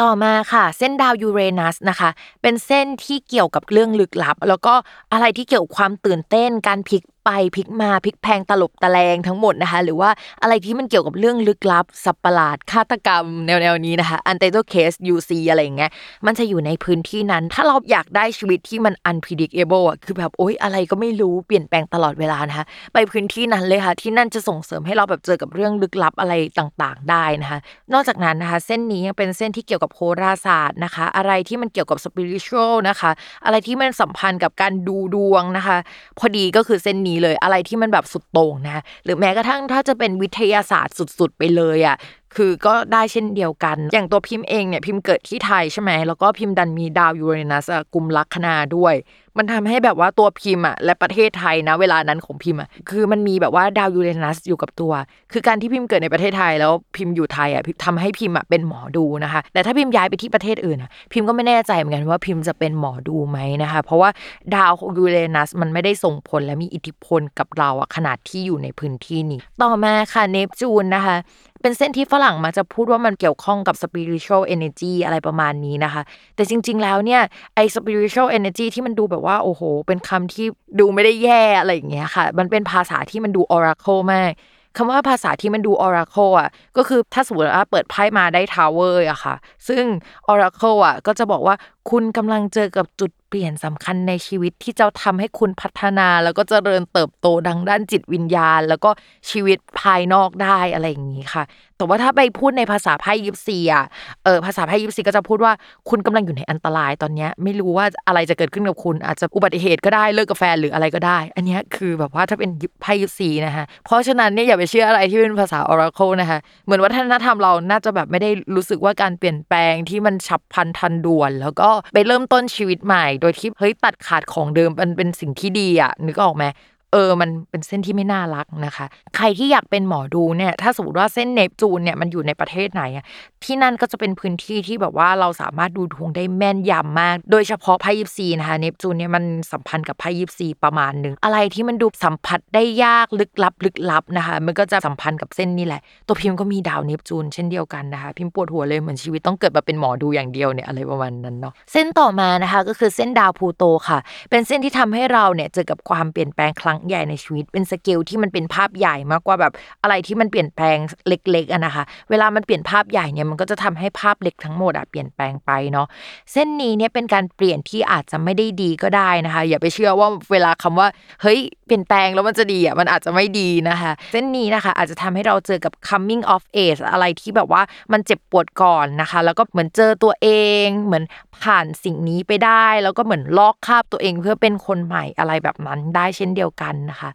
[0.00, 2.10] ต่อมาค่ะ เส้นดาวยูเรนัสนะคะ
[2.42, 4.74] เป็นเส้นที่เกี่ยวกับเรื่องลึกลับ แล้วก็
[5.12, 10.10] อะไรที่เกี่ยวกับความตื่นเต้นการพลิกไปพลิกมาพลิกแพลงตลบตะแลงทั้งหมดนะคะ หรือว่า
[10.42, 15.90] อะไรที่มันเกี่ยวกับเรื่องลึกลับ สัตว์ประหลาดฆาตกรรมแนวๆนี้นะคะ Untitled Case UC อะไรอย่างเงี้ย
[16.26, 27.58] มันจะอยู่ในพื้นที่นั้น ถ้าเราอยากได้ชีวิตที่มัน unpredictable อะคือแบบโอ๊ยอะไรก็ไม่รู้เปลี่ยนแปลงตลอดเวลานะคะไปพื้นที่นั้นเลยค่ะ ที่นั่นจะส่งเสริมให้เราแบบเจอกับเรื่องลึกลับอะไรต่างๆ ได้นะคะ
[27.92, 33.10] นอกจากนั้นนะคะ เส้นนี้ยังเป็นเส้นที่เกี่ยวกับโหราศาสตร์นะคะ อะไรที่มันเกี่ยวกับ spiritual นะคะ
[33.44, 35.76] อะไรที่มันสัมพันธ์กับการดูดวงนะคะ
[36.18, 41.96] พอดีก็คือเส้นนี้เลยอะไรที่มันแบบสุดโต่งนะ หรือแม้กระทั่งถ้าจะเป็นวิทยาศาสตร์สุด ๆ ไปเลยอะ
[42.36, 48.94] คือก็ได้เช่นเดียวกัน อย่างตัวพิมพ์เองเนี่ยพิมพ์เกิดที่ไทยใช่ไหมแล้วก็พิมพ์ดันมีดาวยูเรนัสอะกุมลัคนาด้วย
[49.38, 54.92] มันทำให้แบบว่าตัวพิมพ์อะและประเทศไทยนะ เวลานั้นของพิมพ์อะคือมันมีแบบว่าดาวยูเรนัสอยู่กับตัว
[55.32, 64.10] คือการที่พิมพ์เกิดในประเทศไทยแล้วพิมพ์อยู่ไทยอะทำให้พิมพ์อะเป็นหมอดูนะคะ แต่ถ้าพิมพ์ย้ายไปที่ประเทศอื่นอะพิมพ์ก็ไม่แน่ใจเหมือนกันว่าพิมพ์จะเป็นหมอดูไหมนะคะ เพราะว่า
[64.54, 71.16] ดาวของยูเรนัสมันไม่ได้ส่งผลและมีอิทธิพลกับเราอะขนาดที่อยู่ในพื้นที่นี้ ต่อมาค่ะเนปจูนนะคะ
[71.62, 76.02] เป็นเส้นที่ฝรั่งมาจะพูดว่ามันเกี่ยวข้องกับ spiritual energy อะไรประมาณนี้นะคะ
[76.36, 77.22] แต่จริง ๆ แล้วเนี่ย
[77.54, 80.46] ไอ้ spiritual energy ที่มันดูแบบว่าโอ้โห เป็นคำที่
[80.80, 84.30] ดูไม่ได้แย่อะไรอย่างเงี้ยค่ะ มันเป็นภาษาที่มันดู oracle มาก
[84.76, 89.34] คำว่าภาษาที่มันดู oracle อะ ก็คือถ้าสมมติว่าเปิดไพ่มาได้ tower อะค่ะ
[89.68, 89.84] ซึ่ง
[90.30, 91.54] oracle อะ ก็จะบอกว่า
[91.90, 98.90] คุณกำลังเจอกับจุด เปลี่ยนสำคัญในชีวิตที่จะทำให้คุณพัฒนา แล้วก็เจริญเติบโตดังด้านจิตวิญญาณ แล้วก็
[99.30, 101.44] ชีวิตภายนอกได้อะไรอย่างนี้ค่ะ
[101.76, 103.84] แต่ว่าถ้าไปพูดในภาษาไพ่ยิปซีอะ
[104.24, 105.52] เออภาษาไพ่ยิปซีก็จะพูดว่า
[105.88, 112.50] คุณกำลังอยู่ในอันตรายตอนนี้ไม่รู้ว่าอะไรจะเกิดขึ้นกับคุณ อาจจะอุบัติเหตุก็ได้เลิกกับแฟนหรืออะไรก็ได้ อันนี้คือแบบว่าถ้าเป็น
[112.82, 126.44] ไพ่ยิปซีนะคะเพราะฉะนั้นเนี่ยอย่าไปเชื่ออะไรที่เป็นภาษา oracle นะคะเหมือนวัฒนธรรมเราน่าจะแบบไม่ได้รู้สึกว่าการเปลี่ยนแปลงที่มันฉับพลันทันด่วน แล้วก็ไปเริ่มต้นชีวิตใหม่โดยที่เฮ้ยตัดขาดของเดิมมันเป็นสิ่งที่ดีอะนึกออกไหม
[126.92, 133.04] เออมันเป็นเส้นที่ไม่น่ารักนะคะ ใครที่อยากเป็นหมอดูเนี่ย ถ้าสมมติว่าเส้นเนปจูนเนี่ยมันอยู่ในประเทศไหนอะ
[133.44, 153.98] ที่นั่นก็จะเป็นพื้นที่ที่แบบว่าเราสามารถดูดวงได้แม่นยำมาก โดยเฉพาะไพ่ยิปซีนะคะเนปจูนเนี่ยมันสัมพันธ์กับไพ่ยิปซีประมาณหนึ่งอะไรที่มันดูสัมผัสได้ยากลึกลับลึกลับนะคะ มันก็จะสัมพันธ์กับเส้นนี่แหละ ตัวพิมพ์ก็มีดาวเนปจูนเช่นเดียวกันนะคะ พิมพ์ปวดหัวเลยเหมือนชีวิตต้องเกิดมาเป็นหมอดูอย่างเดียวเนี่ยอะไรประมาณนั้นเนาะเส้นต่อมานะคะก็คือเส้นดาวพลูโตค่ะ
[154.30, 165.86] เป็นเส้นที่ทำให้เราเนี่ยเจอกับความเปลี่ยนแปลงครั้งใหญ่ในชีวิต เป็นสเกลที่มันเป็นภาพใหญ่มากกว่าแบบอะไรที่มันเปลี่ยนแปลงเล็กๆอะนะคะ เวลามันเปลี่ยนภาพใหญ่เนี่ยมันก็จะทำให้ภาพเล็กทั้งหมดอะเปลี่ยนแปลงไปเนาะ
[166.32, 170.88] เส้นนี้เนี่ยเป็นการเปลี่ยนที่อาจจะไม่ได้ดีก็ได้นะคะ อย่าไปเชื่อว่าเวลาคำว่า
[171.22, 177.62] เฮ้ยเปลี่ยนแปลงแล้วมันจะดีอะมันอาจจะไม่ดีนะคะ เส้นนี้นะคะอาจจะทำให้เราเจอกับ coming of age อะไรที่แบบว่า
[177.92, 180.28] มันเจ็บปวดก่อนนะคะ แล้วก็เหมือนเจอตัวเอ
[180.64, 181.04] งเหมือน
[181.42, 187.10] ผ่านสิ่งนี้ไปได้ แล้วก็เหมือนลอกคาบตัวเองเพื่อเป็นคนใหม่อะไรแบบนั้นได้เช่นเดียวกันนะคะ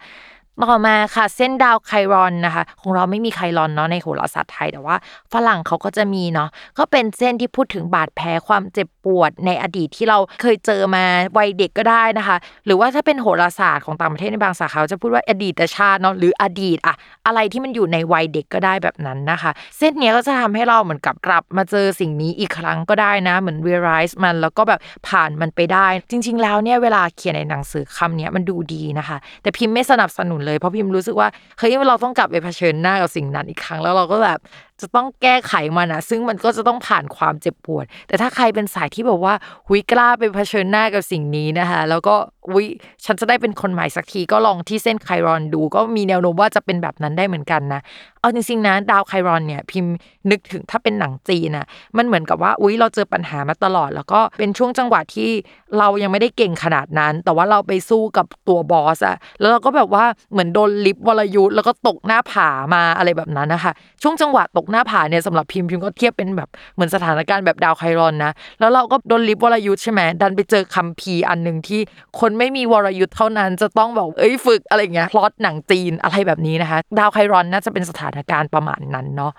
[0.64, 4.96] ต่อมาค่ะเส้นดาวไครอนนะคะ ของเราไม่มีไครอนเนาะในโหราศาสตร์ไทยแต่ว่า
[5.34, 11.04] ฝรั่งเขาก็จะมีเนาะก็เป็นเส้นที่พูดถึงบาดแผลความเจ็บปวดในอดีตที่เราเคยเจอมา
[11.38, 16.96] วัยเด็กก็ได้นะคะ หรือว่าถ้าเป็นโหราศาสตร์ของต่างประเทศในบางสาขาจะพูดว่าอดีตชาติเนาะหรืออดีตอะ
[17.28, 31.28] อะไรที่มันอยู่ในวัยเด็กก็ได้แบบนั้นนะคะ เส้นเนี้ยก็จะทำให้เราเหมือนกับกลับมาเจอสิ่งนี้อีกครั้งก็ได้นะ เหมือน realize มันแล้วก็แบบผ่านมันไปได้ จริง ๆ แล้วเนี่ยเวลาเขียนในหนังสือคำเนี้ยมันดูดีนะคะ แต่พิมพ์ไม่สนับสนุนเลยเพราะพิมพ์รู้สึกว่า
[31.60, 34.40] เฮ้ยเราต้องกลับไปเผชิญหน้ากับสิ่งนั้นอีกครั้งแล้วเราก็แบบ
[34.82, 39.34] จะต้องแก้ไขมันนะซึ่งมันก็จะต้องผ่านความเจ็บปวด แต่ถ้าใครเป็นสายที่แบบว่า
[39.68, 42.16] หุยกล้าไปเผชิญหน้ากับสิ่งนี้นะคะแล้วก็
[42.54, 42.66] วิ
[43.06, 47.82] ฉันจะได้เป็นคนใหม่สักทีก็ลองที่เส้นไครอนดู ก็มีแนวโน้มว่าจะเป็นแบบนั้นได้เหมือนกันนะ
[48.20, 49.94] เอาจริงๆนะดาวไครอนเนี่ยพิมพ์
[50.32, 51.66] นึกถึงถ้าเป็นหนังจีนนะ
[51.98, 55.30] มันเหมือนกับว่าอุ้ยเราเจอปัญหามาตลอด แล้วก็เป็นช่วงจังหวะที่
[55.78, 63.72] เรายังไม่ได้เก่งขนาดนั้น แต่ว่าเราไปสู้กับตัวบอสอะแล้วเราก็แบบว่าเหมือนโดนลิฟวรยุทธ์แล้วก็ตกหน้าผามาอะไรแบบนั้นนะคะ
[64.04, 71.82] ช่วงจังหวะตกหน้าผาเนี่ยสำหรับพิมพ์พิมพ์ก็เทียบเป็นแบบเหมือนสถานการณ์แบบดาวไครอนนะ แล้วเราก็โดนลิฟวรยุทธ์ใช่ไหมดันไปเจอคัมภีร์อันหนึ่งที่
[72.20, 79.34] คนไม่มีวรยุทธ์เท่านั้นจะต้องแบบเอ้ยฝึกอะไรเงี้ยพลอตหนังจีนอะไรแบบนี้นะคะ ดาวไครอนน่าจะเป็นสถานการณ์ประมาณนั้นเนาะ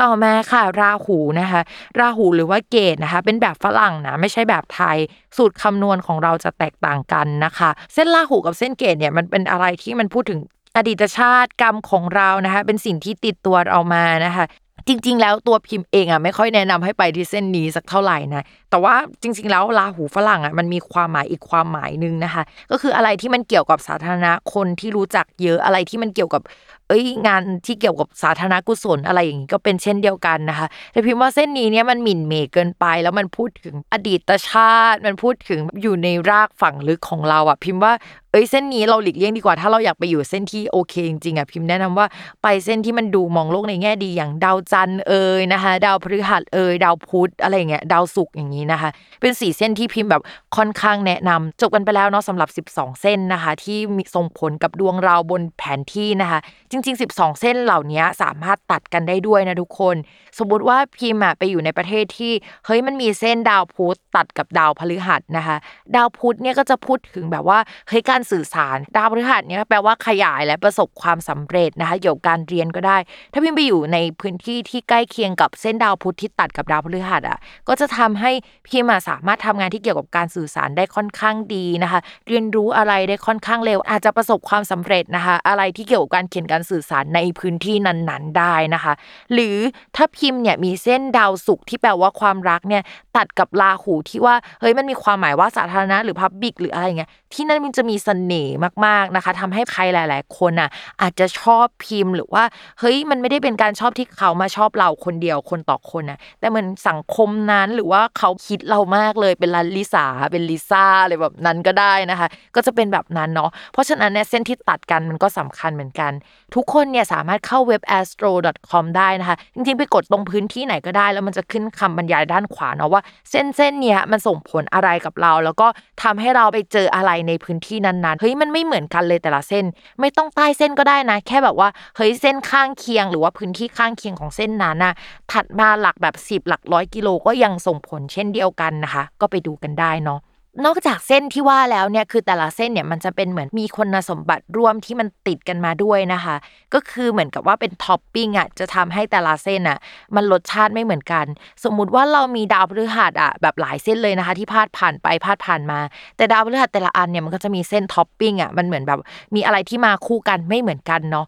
[0.00, 1.60] ต่อมาค่ะราหูนะคะ
[1.98, 4.98] ราหูหรือว่าเกตนะคะ เป็นแบบฝรั่งนะไม่ใช่แบบไทย
[5.36, 10.40] สูตรคำนวณของเราจะแตกต่างกันนะคะ เส้นราหูกับเส้นเกตเนี่ยมันเป็นอะไรที่มันพูดถึง
[10.76, 14.44] อดีตชาติกรรมของเรานะคะ เป็นสิ่งที่ติดตัวเรามานะคะ
[14.86, 26.42] จริง ๆ แล้วตัวพิมพ์เองอะไม่ค่อยแนะนำให้ไปที่เส้นนี้สักเท่าไหร่นะ แต่ว่าจริง ๆ แล้วราหูฝรั่งอะมันมีความหมายอีกความหมายหนึ่งนะคะ ก็คืออะไรที่มันเกี่ยวกับสาธารณะคนที่รู้จักเยอะอะไรที่มันเกี่ยวกับ
[26.88, 37.92] เอ้ยงานที่เกี่ยวกับสาธารณกุศลอะไรอย่างนี้ก็เป็นเช่นเดียวกันนะคะแต่พิมพ์ว่าเส้นนี้เนี่ยมันหมิ่นเหมเกินไป แล้วมันพูดถึงอดีตชาติ มันพูดถึงอยู่ในรากฝังลึกของเราอะ พิมพ์ว่า
[38.30, 42.06] เอ้ยเส้นนี้เราหลีกเลี่ยงดีกว่าถ้าเราอยากไปอยู่เส้นที่โอเคจริงๆอะพิมพ์แนะนำว่า
[42.42, 48.90] ไปเส้นที่มันดูมองโลกในแง่ดีอย่างดาวจันทร์เอ่ยนะคะ ดาวพฤหัสเอ่ยดาวพุธอะไรเงี้ยดาวศุกร์อย่างนี้นะคะ
[49.22, 50.22] เป็นสี่เส้นที่พิมพ์แบบ
[50.56, 56.38] ค่อนข้างแนะนำจบกันไปแล้วเนาะสำหรับ 12 เส้นนะคะ ที่มีส่งผลกับดวงเราบนแผนที่นะคะ
[56.70, 59.96] จริง ๆ 12 เส้นเหล่านี้สามารถตัดกันได้ด้วยนะทุกคน
[60.38, 62.32] สมมติว่าพิมพ์อะไปอยู่ในประเทศที่
[62.66, 65.56] เฮ้ยมันมีเส้นดาวพุธตัดกับดาวพฤหัสนะคะ
[65.96, 67.58] ดาวพุธเนี่ยก็จะพูดถึงแบบว่า
[67.88, 72.96] เฮ้ยการสื่อสารดาวพฤหัสเนี่ยแปลว่าขยายและประสบความสำเร็จนะคะเกี่ยวกับการเรียนก็ได้
[73.32, 78.30] ถ้าพิมพ์ไปอยู่ในพื้นที่ที่ใกล้เคียงกับเส้นดาวพุธที่ตัดกับดาวพฤหัสอะก็จะทำให้
[78.68, 88.92] พิมพ์อะสามารถทำงานที่เกี่ยวกับการสื่อสารได้ค่อนข้างดีนะคะ เรียนรู้อะไรได้ค่อนข้างเร็ว อาจจะประสบความสำเร็จนะคะ อะไรที่เกี่ยวกับการเขียนการสื่อสารในพื้นที่นั้นๆได้นะคะ
[89.32, 89.56] หรือ
[89.96, 92.82] ถ้าพิมพ์เนี่ยมีเส้นดาวศุกร์ที่แปลว่าความรักเนี่ย
[93.16, 100.70] ตัดกับราหูที่ว่าเฮ้ยมันมีความหมายว่าสาธารณะหรือพับบิกหรืออะไรเงี้ยที่นั่นมันจะมีเสน่ห์มากๆนะคะทำให้ใครหลาย ๆ คนอะ
[101.02, 102.44] อาจจะชอบพิมพ์หรือว่า
[102.80, 116.12] เฮ้ยมันไม่ได้เป็นการชอบที่เขามาชอบเราคนเดียวคนต่อคนนะแต่เหมือนสังคมนั้นหรือว่าเขาคิดเรามากเลยเป็นลันลิสาเป็นลิซ่าอะไรแบบนั้นก็ได้นะคะ ก็จะเป็นแบบนั้นเนาะเพราะฉะนั้นเนี่ยเส้นที่ตัดกันมันก็สำคัญเหมือนกัน
[116.54, 125.66] ทุกคนเนี่ยสามารถเข้าเว็บ astro.com ได้นะคะจริงๆไปกดตรงพื้นที่ไหนก็ได้ แล้วมันจะขึ้นคำบรรยายด้านขวาเนาะว่าเส้นเส้นเนี้ยมันส่งผลอะไรกับเรา แล้วก็
[126.02, 129.64] ทำให้เราไปเจออะไรในพื้นที่นั้นๆเฮ้ยมันไม่เหมือนกันเลยแต่ละเส้น
[130.00, 134.94] ไม่ต้องใต้เส้นก็ได้นะ แค่แบบว่าเฮ้ยเส้นข้างเคียง หรือว่าพื้นที่ข้างเคียงของเส้นนั้นนะ
[135.32, 140.20] ถัดมาหลักแบบ 10 หลักร้อยกิโลก็ยังส่งผลเช่นเดียวกันนะคะก็ไปดูกันได้เนาะ
[140.64, 146.36] นอกจากเส้นที่ว่าแล้วเนี่ยคือแต่ละเส้นเนี่ยมันจะเป็นเหมือนมีคุณสมบัติร่วมที่มันติดกันมาด้วยนะคะ
[146.74, 149.78] ก็คือเหมือนกับว่าเป็นท็อปปิ้งอะจะทำให้แต่ละเส้นอะ
[150.16, 151.26] มันรสชาติไม่เหมือนกัน
[151.64, 155.78] สมมุติว่าเรามีดาวพฤหัสอะแบบหลายเส้นเลยนะคะ ที่พาดผ่านไปพาดผ่านมา
[156.16, 158.98] แต่ดาวพฤหัสแต่ละอันเนี่ยมันก็จะมีเส้นท็อปปิ้งอะมันเหมือนแบบ
[159.34, 161.26] มีอะไรที่มาคู่กันไม่เหมือนกันเนาะ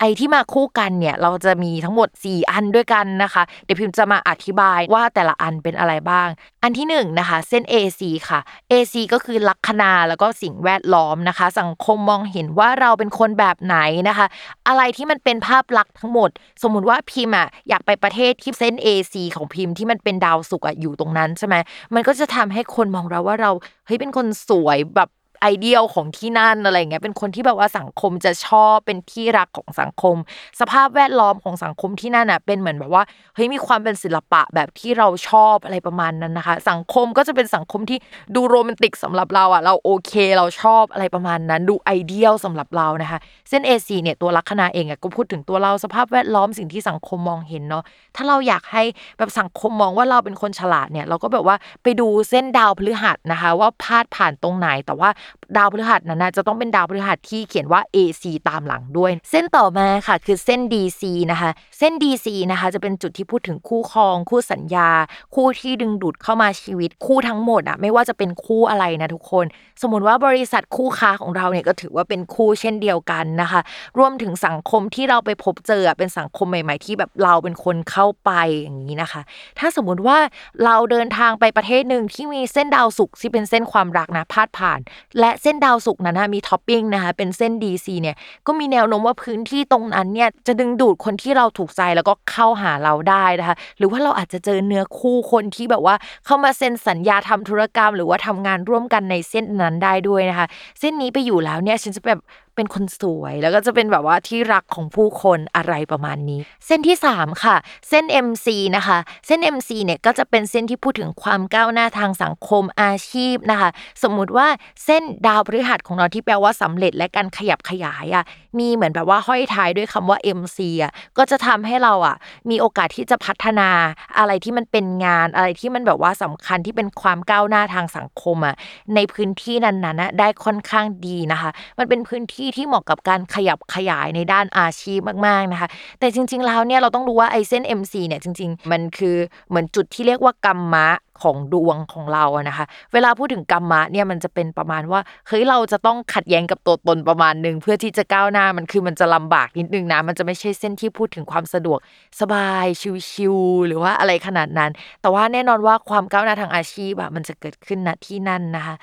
[0.00, 6.28] ไอที่มาคู่กันเนี่ย เราจะมีทั้งหมด 4 อันด้วยกันนะคะ เดี๋ยวพิมจะมาอธิบายว่าแต่ละอันเป็นอะไรบ้าง
[6.62, 13.76] อันที่1นนะคะเส้น AC ค่ะ AC ก็คือลัคนาแล้วก็สิ่งแวดล้อมนะคะ สังคมมองเห็นว่าเราเป็นคนแบบไหน
[14.08, 14.26] นะคะ
[14.68, 16.30] อะไรที่มันเป็นภาพลักษณ์ทั้งหมด
[16.62, 21.56] สมมุติว่าพิมอะอยากไปประเทศที่เส้น AC ของพิมพ์ที่มันเป็นดาวศุกร์อะอยู่ตรงนั้นใช่ไหม
[21.94, 23.50] มันก็จะทำให้คนมองเราว่าเรา
[23.86, 25.08] เฮ้ยเป็นคนสวยแบบ
[25.40, 30.16] ไอเดียลของที่นั่นอะไรเงี้ยเป็นคนที่แบบว่าสังคมจะชอบเป็นที่รักของสังคม
[30.60, 33.02] สภาพแวดล้อมของสังคมที่นั่นอะเป็นเหมือนแบบว่า
[33.34, 37.98] เฮ้ยมีความเป็นศิลปะแบบที่เราชอบอะไรประมาณนั้นนะคะ สังคมก็จะเป็นสังคมที่
[38.34, 43.18] ดูโรแมนติกสำหรับเราอะเราโอเคเราชอบอะไรประมาณนั้น ดูไอเดียลสำหรับเรานะคะ
[43.48, 47.84] เส้น AC เนี่ยตัวลัคนาเองอะก็พูดถึงตัวเราสภาพแวดล้อมสิ่งที่สังคมมองเห็นเนาะ
[48.16, 48.82] ถ้าเราอยากให้
[49.18, 55.10] แบบสังคมมองว่าเราเป็นคนฉลาดเนี่ยเราก็แบบว่าไปดูเส้นดาวพฤหัสนะคะ ว่าพาดผ่านตรงไหนแต่ว่า
[55.56, 64.90] ดาวพฤหัสนั้นนะจะต้องเป็นดาวพฤหัสที่เขียนว่า AC ตามหลังด้วย เส้นต่อมาค่ะคือเส้น DC นะคะ เส้น DC นะคะจะเป็นจุดที่พูดถึงคู่ครอง คู่สัญญา
[65.34, 69.46] คู่ที่ดึงดูดเข้ามาชีวิตคู่ทั้งหมดอะไม่ว่าจะเป็นคู่อะไรนะทุกคน
[69.82, 73.60] สมมติว่าบริษัทคู่ค้าของเราเนี่ยก็ถือว่าเป็นคู่เช่นเดียวกันนะคะ
[73.98, 78.30] รวมถึงสังคมที่เราไปพบเจอเป็นสังคมใหม่ ๆ ที่แบบเราเป็นคนเข้าไป
[78.62, 79.20] อย่างนี้นะคะ
[79.58, 80.18] ถ้าสมมติว่า
[80.64, 84.80] เราเดินทางไปประเทศหนึ่งที่มีเส้นดาวศุกที่เป็นเส้นความรักนะพาดผ่าน
[85.20, 95.94] และเส้นดาวสุกนั้นนะมีท็อปปิ้งนะคะเป็นเส้น DC เนี่ยก็มีแนวโน้มว่าพื้นที่ตรงนั้นเนี่ยจะดึงดูดคนที่เราถูกใจแล้วก็เข้าหาเราได้นะคะหรือว่าเราอาจจะเจอเนื้อคู่คนที่แบบว่า
[96.26, 100.46] เข้ามาเซ็นสัญญาทำธุรกรรม หรือว่าทำงานร่วมกันในเส้นนั้นได้ด้วยนะคะ
[100.80, 102.20] เส้นนี้ไปอยู่แล้วเนี่ยฉันจะแบบ
[102.56, 107.56] เป็นคนสวย แล้วก็จะเป็นแบบว่าที่รักของผู้คนอะไรประมาณนี้ เส้นที่ 3 ค่ะ
[107.88, 113.70] เส้น MC นะคะ เส้น MC เนี่ยก็จะเป็นเส้นที่พูดถึงความก้าวหน้าทางสังคมอาชีพนะคะ
[114.02, 114.46] สมมุติว่า
[114.84, 118.24] เส้นดาวพฤหัสของเราที่แปลว่าสำเร็จและการขยับขยายอะ
[118.58, 122.16] มีเหมือนแบบว่าห้อยท้ายด้วยคำว่า MC อะก็จะทำให้เราอะ
[122.50, 123.70] มีโอกาสที่จะพัฒนา
[124.18, 128.56] อะไรที่มันเป็นงานอะไรที่มันแบบว่าสำคัญที่เป็นความก้าวหน้าทางสังคมอะ
[128.94, 139.16] ในพื้นที่นั้นๆนะได้ค่อนข้างดีนะคะ มันเป็นพื้นที่ที่เหมาะกับการขยับขยายในด้านอาชีพมากๆนะคะ แต่จริง ๆ แล้วเนี่ยเราต้องรู้ว่าไอเส้น MC เนี่ยจริง ๆ มันคือ
[139.48, 140.88] เหมือนจุดที่เรียกว่ากรรมะ
[141.22, 151.78] ของดวงของเราอะนะคะ เวลาพูดถึงกรรมะเนี่ยมันจะเป็นประมาณว่าเฮ้ยเราจะต้องขัดแย้งกับตัวตนประมาณหนึ่งเพื่อที่จะก้าวหน้ามันคือมันจะลำบากนิดนึงนะมันจะไม่ใช่เส้นที่พูดถึงความสะดวก
[152.20, 152.66] สบาย
[153.10, 154.70] ชิวๆหรือว่าอะไรขนาดนั้น
[155.02, 158.76] แต่ว่าแน่นอนว่าความก้าวหน้าทางอาชีพอะมันจะเกิดขึ้นณที่นั่นนะคะ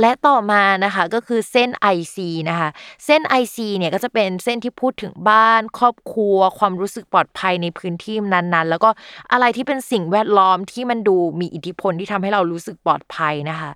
[0.00, 2.16] และต่อมานะคะก็คือเส้น IC
[2.50, 2.68] นะคะ
[3.06, 8.90] เส้น IC เนี่ยก็จะเป็นเส้นที่พูดถึงบ้าน ครอบครัว ความรู้สึกปลอดภัยในพื้นที่นั้นๆ แล้วก็
[9.32, 13.70] อะไรที่เป็นสิ่งแวดล้อมที่มันดูมีอิทธิพลที่ทำให้เรารู้สึกปลอดภัยนะคะ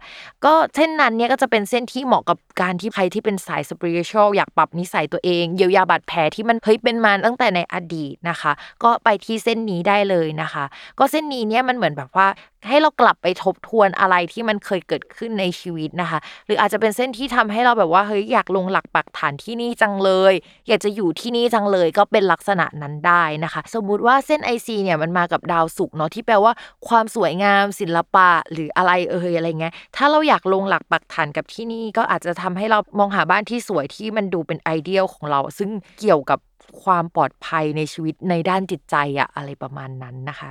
[0.44, 10.64] ก็เส้นนั้นเนี่ยก็จะเป็นเส้นที่เหมาะกับการที่ใครที่เป็นสายสปิริตชัลอยากปรับนิสัยตัวเองเยียวยาบาดแผลที่มันเฮ้ยเป็นมาตั้งแต่ในอดีตนะคะ ก็ไปที่เส้นนี้ได้เลยนะคะ
[10.98, 12.26] ก็เส้นนี้เนี่ยมันเหมือนแบบว่า
[12.68, 20.32] ให้เรากลับไปทบทวนอะไรที่มันเคยเกิดขึ้นในชีวิตนะคะ หรืออาจจะเป็นเส้นที่ทำให้เราแบบว่าเฮ้ยอยากลงหลักปักฐานที่นี่จังเลย
[20.68, 26.52] อยากจะอยู่ที่นี่จังเลยก็เป็นลักษณะนั้นได้นะคะ สมมุติว่าเส้น IC เนี่ยมันมากับดาวศุกร์เนาะที่แปลว่า
[26.88, 35.70] ความสวยงามศิลปะหรืออะไรเอ่ยอะไรเงี้ยถ้าเราอยากลงหลักปักฐานกับที่นี่ก็อาจจะทำให้เรามองหาบ้านที่สวยที่มันดูเป็น ideal ของเรา ซึ่ง
[36.00, 36.38] เกี่ยวกับ
[36.82, 40.50] ความปลอดภัยในชีวิตในด้านจิตใจอะอะไรประมาณนั้นนะคะ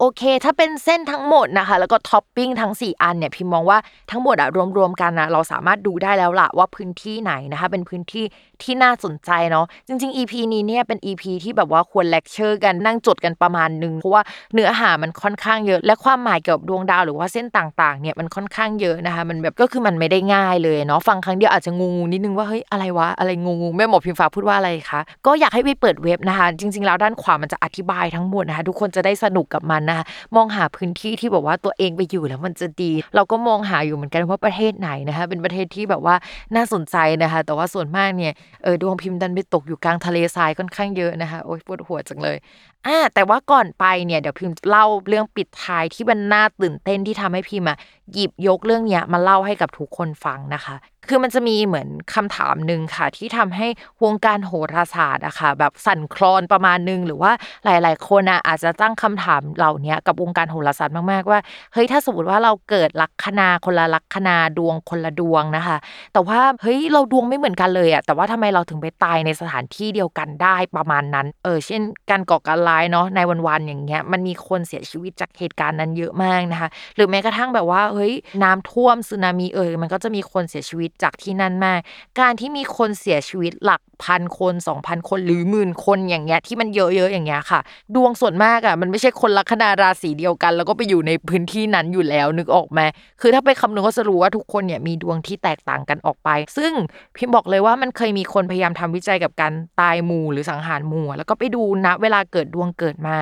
[0.00, 3.78] โอเค ถ้าเป็นเส้นทั้งหมดนะคะ แล้วก็ท็อปปิ้งทั้ง 4 อันเนี่ยพิมมองว่า
[4.10, 8.24] ทั้งหมดอะรวมๆกันนะเราสามารถดูได้แล้วล่ะว่าพื้นที่ไหนนะคะ เป็นพื้นที่
[8.62, 14.22] ที่น่าสนใจเนาะจริง ๆ EP นี้เนี่ยเป็น EP ที่แบบว่าควรเลคเชอร์กันนั่งจดกันประมาณนึงเพราะว่า
[14.54, 30.04] เนื้อหามันค่อนข้างเยอะ และความหมายเกี่ยวกับดวงดาวหรือว่าเส้นต่างๆเนี่ยมันค่อนข้างเยอะนะคะ มันแบบก็คือมันไม่ได้ง่ายเลยเนาะฟังครั้งเดียวอาจจะงงนิดนึงว่าเฮ้ยอะไรวะอะไรงงแม่หมอพิมฟ้าพูดว่าอะไรคะก็อยากให้ไปเปิดเว็บนะคะ จริง ๆ แล้วด้านขวามันจะอธิบายทั้งหมดนะคะทุกคนจะได้สนุกกับมันนะคะ
[30.36, 36.14] มองหาพื้นที่ที่แบบว่าตัวเองไปอยู่แล้วมันจะดี เราก็มองหาอยู่เหมือนกันว่าประเทศไหนนะคะ เป็นประเทศที่แบบว่า
[36.54, 42.36] น่าสนใจนะคะ แต่ว่าส่วนมากเนี่ยเออดวงพิมพ์ดันไปตกอยู่กลางทะเลทรายค่อนข้างเยอะนะคะโอ๊ยปวดหัวจังเลย
[42.84, 47.78] อ่าแต่ว่าก่อนไปเนี่ยเดี๋ยวพิมพ์เล่าเรื่องปิดท้ายที่มันน่าตื่นเต้นที่ทำให้พิมพ์อะ
[48.12, 50.74] หยิบยกเรื่องเนี้ยมาเล่าให้กับทุกคนฟังนะคะ
[51.08, 53.66] คือมันจะมีเหมือนคำถามหนึ่งค่ะ ที่ทำให้
[54.04, 57.32] วงการโหราศาสตร์อะค่ะแบบสั่นคลอนประมาณนึง หรือว่า
[57.64, 61.40] หลาย ๆ คนอะอาจจะตั้งคำถามเหล่านี้กับวงการโหราศาสตร์มาก ๆ ว่า
[61.72, 65.76] เฮ้ยถ้าสมมติว่าเราเกิดลัคนาคนละลัคนาดวงคนละดวงนะคะ
[66.12, 81.80] แต่ว่าเฮ้ยเราดวงไม่เหมือนกันเลยอะแต่ว่าทำไมเราถึงไปตายในสถานที่เดียวกันได้ประมาณนั้น เออเช่น การก่อการร้ายเนาะในวันๆอย่างเงี้ยมันมีคนเสียชีวิตจากเหตุการณ์นั้นเยอะมากนะคะ หรือแม้กระทั่งแบบว่าเฮ้ยน้ำท่วมสึนามิเออมันก็จะมีคนเสียชีวิตจากที่นั่นมาก
[82.20, 87.60] การที่มีคนเสียชีวิตหลักพันคนสองพันคนหรือหมื่นคนอย่างเงี้ยที่มันเยอะๆอย่างเงี้ยค่ะ
[87.94, 92.80] ดวงส่วนมากอะมันไม่ใช่คนลัคนาราศีเดียวกัน แล้วก็ไปอยู่ในพื้นที่นั้นอยู่แล้วนึกออกไหม
[93.20, 96.72] คือถ้าไปคำนึงก็จะรู้ว่าทุกคนเนี่ยมีดวงที่แตกต่างกันออกไป ซึ่ง
[97.16, 103.18] พิมพ์บอกเลยว่ามันเคยมีคนพยายามทำวิจัยกับการตายหมู่หรือสังหารหมู่ แล้วก็ไปดูณเวลาเกิดดวงเกิดมา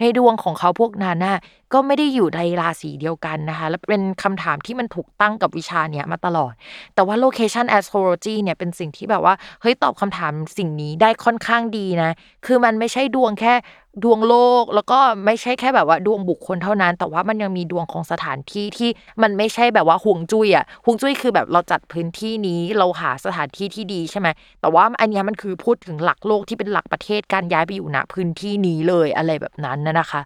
[0.00, 1.38] ในดวงของเขาพวกนั้นน่ะ
[1.72, 6.52] ก็ไม่ได้อยู่ในราศีเดียวกันนะคะ และเป็นคำถามที่มันถูกตั้งกับวิชาเนี้ยมาตลอด
[6.94, 12.10] แต่ว่า location astrology เนี่ยเป็นสิ่งที่แบบว่าเฮ้ยตอบคำถามสิ่งนี้ได้ค่อนข้างดีนะ
[12.46, 13.54] คือมันไม่ใช่ดวงแค่
[14.02, 18.90] ดวงโลกแล้วก็ไม่ใช่แค่แบบว่าดวงบุคคลเท่านั้น แต่ว่ามันยังมีดวงของสถานที่ที่
[19.22, 24.28] มันไม่ใช่แบบว่าห่วงจุ้ยอะห่วงจุ้ยคือแบบเราจัดพื้นที่นี้เราหาสถานที่ที่ดีใช่ไหม
[24.60, 30.22] แต่ว่าอันนี้มันคือพูดถึงหลักโลกที่เป็นหลักประเทศการย้ายไปอยู่ณพื้นที่นี้เลยอะไรแบบนั้นนะคะ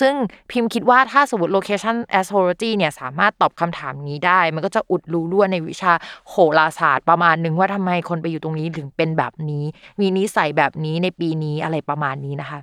[0.00, 0.14] ซึ่ง
[0.50, 5.92] พิมพ์คิดว่าถ้าสมมติ location astrology เนี่ยสามารถตอบคำถามนี้ได้ มันก็จะอุดรู้ล้วนในวิชา
[6.28, 9.64] โหราศาสตร์ประมาณหนึ่งว่าทำไมคนไปอยู่ตรงนี้ถึงเป็นแบบนี้
[10.00, 12.58] มีนิสัยแบบนี้ในปีนี้อะไรประมาณนี้นะคะ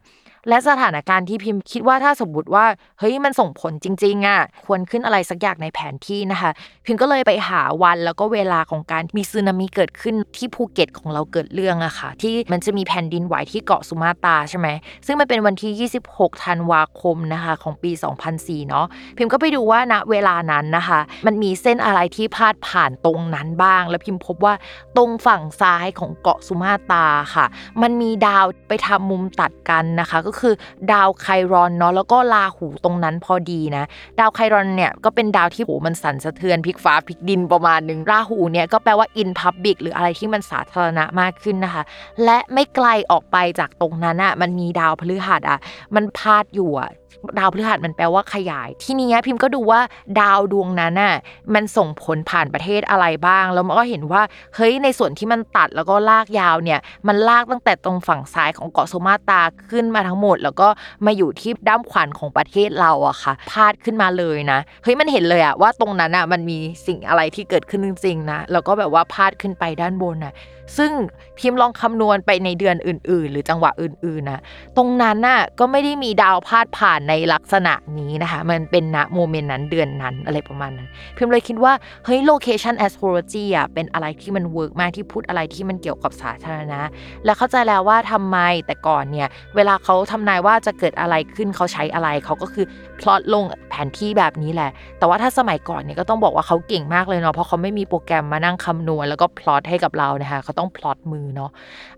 [0.50, 2.66] และสถานการณ์ที่พิมพ์คิดว่าถ้าสมมติว่า
[3.00, 6.52] เฮ้ยมันส่งผลจริงๆอะควรขึ้นอะไรสักอย่างในแผนที่นะคะ
[6.86, 14.68] พิมพ์ก็เลยไปหาวันแล้วก็เวลาของการมีสึนามิเกิดขึ้นที่ภูเก็ตของเราเกิดเรื่องอะค่ะ ที่มันจะมีแผ่นดินไหวที่เกาะสุมาตราใช่ไหม
[15.06, 17.92] ซึ่งมันเป็นวันที่ 26 ธันวาคมนะคะของปี
[18.30, 18.86] 2004 เนาะ
[19.18, 24.54] พิมพ์ก็ไปดูว่าณเวลานั้นนะคะ มันมีเส้นอะไรที่พาดผ่านตรงนั้นบ้าง แล้วพิมพ์พบว่า
[24.98, 27.06] ตรงฝั่งซ้ายของเกาะสุมาตรา
[27.36, 27.46] ค่ะ
[27.82, 30.54] มันมีดาวไปทำมุมตัดกันนะคะก็คือ
[30.92, 33.86] ดาวไครอนเนาะแล้วก็ราหูตรงนั้นพอดีนะ
[34.20, 41.84] ดาวไครอนเนี่ยก็เป็นดาวที่โหมันสั่นสะเทือนพลิกฟ้าพลิกดินประมาณหนึ่งราหูเนี่ยก็แปลว่าอินพับบิกหรืออะไรที่มันสาธารณะมากขึ้นนะคะ
[42.24, 45.60] และไม่ไกลออกไปจากตรงนั้นอะมันมีดาวพฤหัสอะ
[45.96, 46.92] มันพาดอยู่อะ
[47.38, 49.82] ดาวพฤหัสมันแปลว่าขยาย ที่นี้พิมพ์ก็ดูว่า
[50.20, 51.16] ดาวดวงนั้นน่ะ
[51.54, 54.22] มันส่งผลผ่านประเทศอะไรบ้าง แล้วมันก็เห็นว่า
[54.56, 59.42] เฮ้ยในส่วนที่มันตัดแล้วก็ลากยาวเนี่ย มันลากตั้งแต่ตรงฝั่งซ้ายของเกาะโซมาตา
[59.72, 60.68] ขึ้นมาทั้งหมด แล้วก็
[61.06, 70.34] มาอยู่ที่ด้ามขวัญของประเทศเราอะค่ะ พาดขึ้นมาเลยนะเฮ้ยมันเห็นเลยอะว่าตรงนั้นอะมันมีสิ่งอะไรที่เกิดขึ้นจริงๆนะแล้วก็แบบว่าพาดขึ้นไปด้านบนน่ะ
[70.78, 70.92] ซึ่ง
[71.40, 74.42] พิมพ์ลองคำนวณไปในเดือนอื่น ๆ หรือจังหวะอื่นๆนะ
[74.78, 81.74] ตรงนั้นน่ะก็ไม่ได้มีดาวพาดผ่านในลักษณะนี้นะคะ มันเป็นณ moment นั้นเดือนนั้นอะไรประมาณนั้นพิมพ์เลยคิดว่า
[82.06, 86.82] เฮ้ย location astrology อะเป็นอะไรที่มัน work มากที่พูดอะไรที่มันเกี่ยวกับสาธารณะ
[87.26, 92.66] และเข้าใจแล้วว่าทำไมแต่ก่อนเนี่ยเวลาเขาทำนายว่าจะเกิดอะไรขึ้นเขาใช้อะไรเขาก็คือ
[93.00, 101.52] พลอตลงแผนที่แบบนี้แหละ แต่ว่าถ้าสมัยก่อนเนี่ยก็ต้องบอกว่าเขาเก่งมากเลยเนาะเพราะเขาไม่มีโปรแกรมมานั่งคำนวณแล้วก็พลอตให้กับเรานะคะเขาต้องพลอตมือเนาะ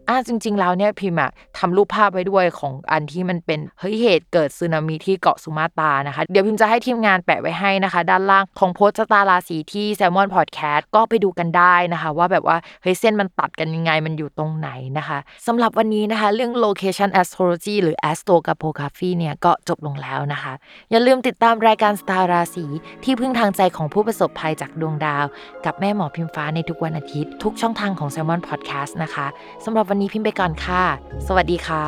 [0.07, 15.17] อะจริง ๆ แล้วเนี่ยพิมพ์อะทำรูปภาพไว้ด้วยของอันที่มันเป็นเฮ้ยเหตุเกิดสึนามิที่เกาะสุมาตรานะคะ เดี๋ยวพิมพ์จะให้ทีมงานแปะไว้ให้นะคะ ด้านล่างของโพสต์ชะตาราศีที่แซมมอนพอดแคสต์ก็ไปดูกันได้นะคะ ว่าแบบว่าเฮ้ยเส้นมันตัดกันยังไงมันอยู่ตรงไหนนะคะ
[15.47, 20.53] สำหรับวันนี้นะคะ เรื่อง location astrology หรือ astrography เนี่ยก็จบลงแล้วนะคะ
[20.91, 22.65] อย่าลืมติดตามรายการสตาราศี
[23.03, 25.25] ที่พึ่งทางใจของผู้ประสบภัยจากดวงดาว
[25.65, 29.27] กับแม่หมอพิมฟ้าในทุกวันอาทิตย์ ทุกช่องทางของ s ซ l m o n Podcast นะคะ
[29.65, 30.83] สำหรับวันนี้พิมพ์ไปก่อนค่ะ
[31.27, 31.85] สวัสดีค่ะ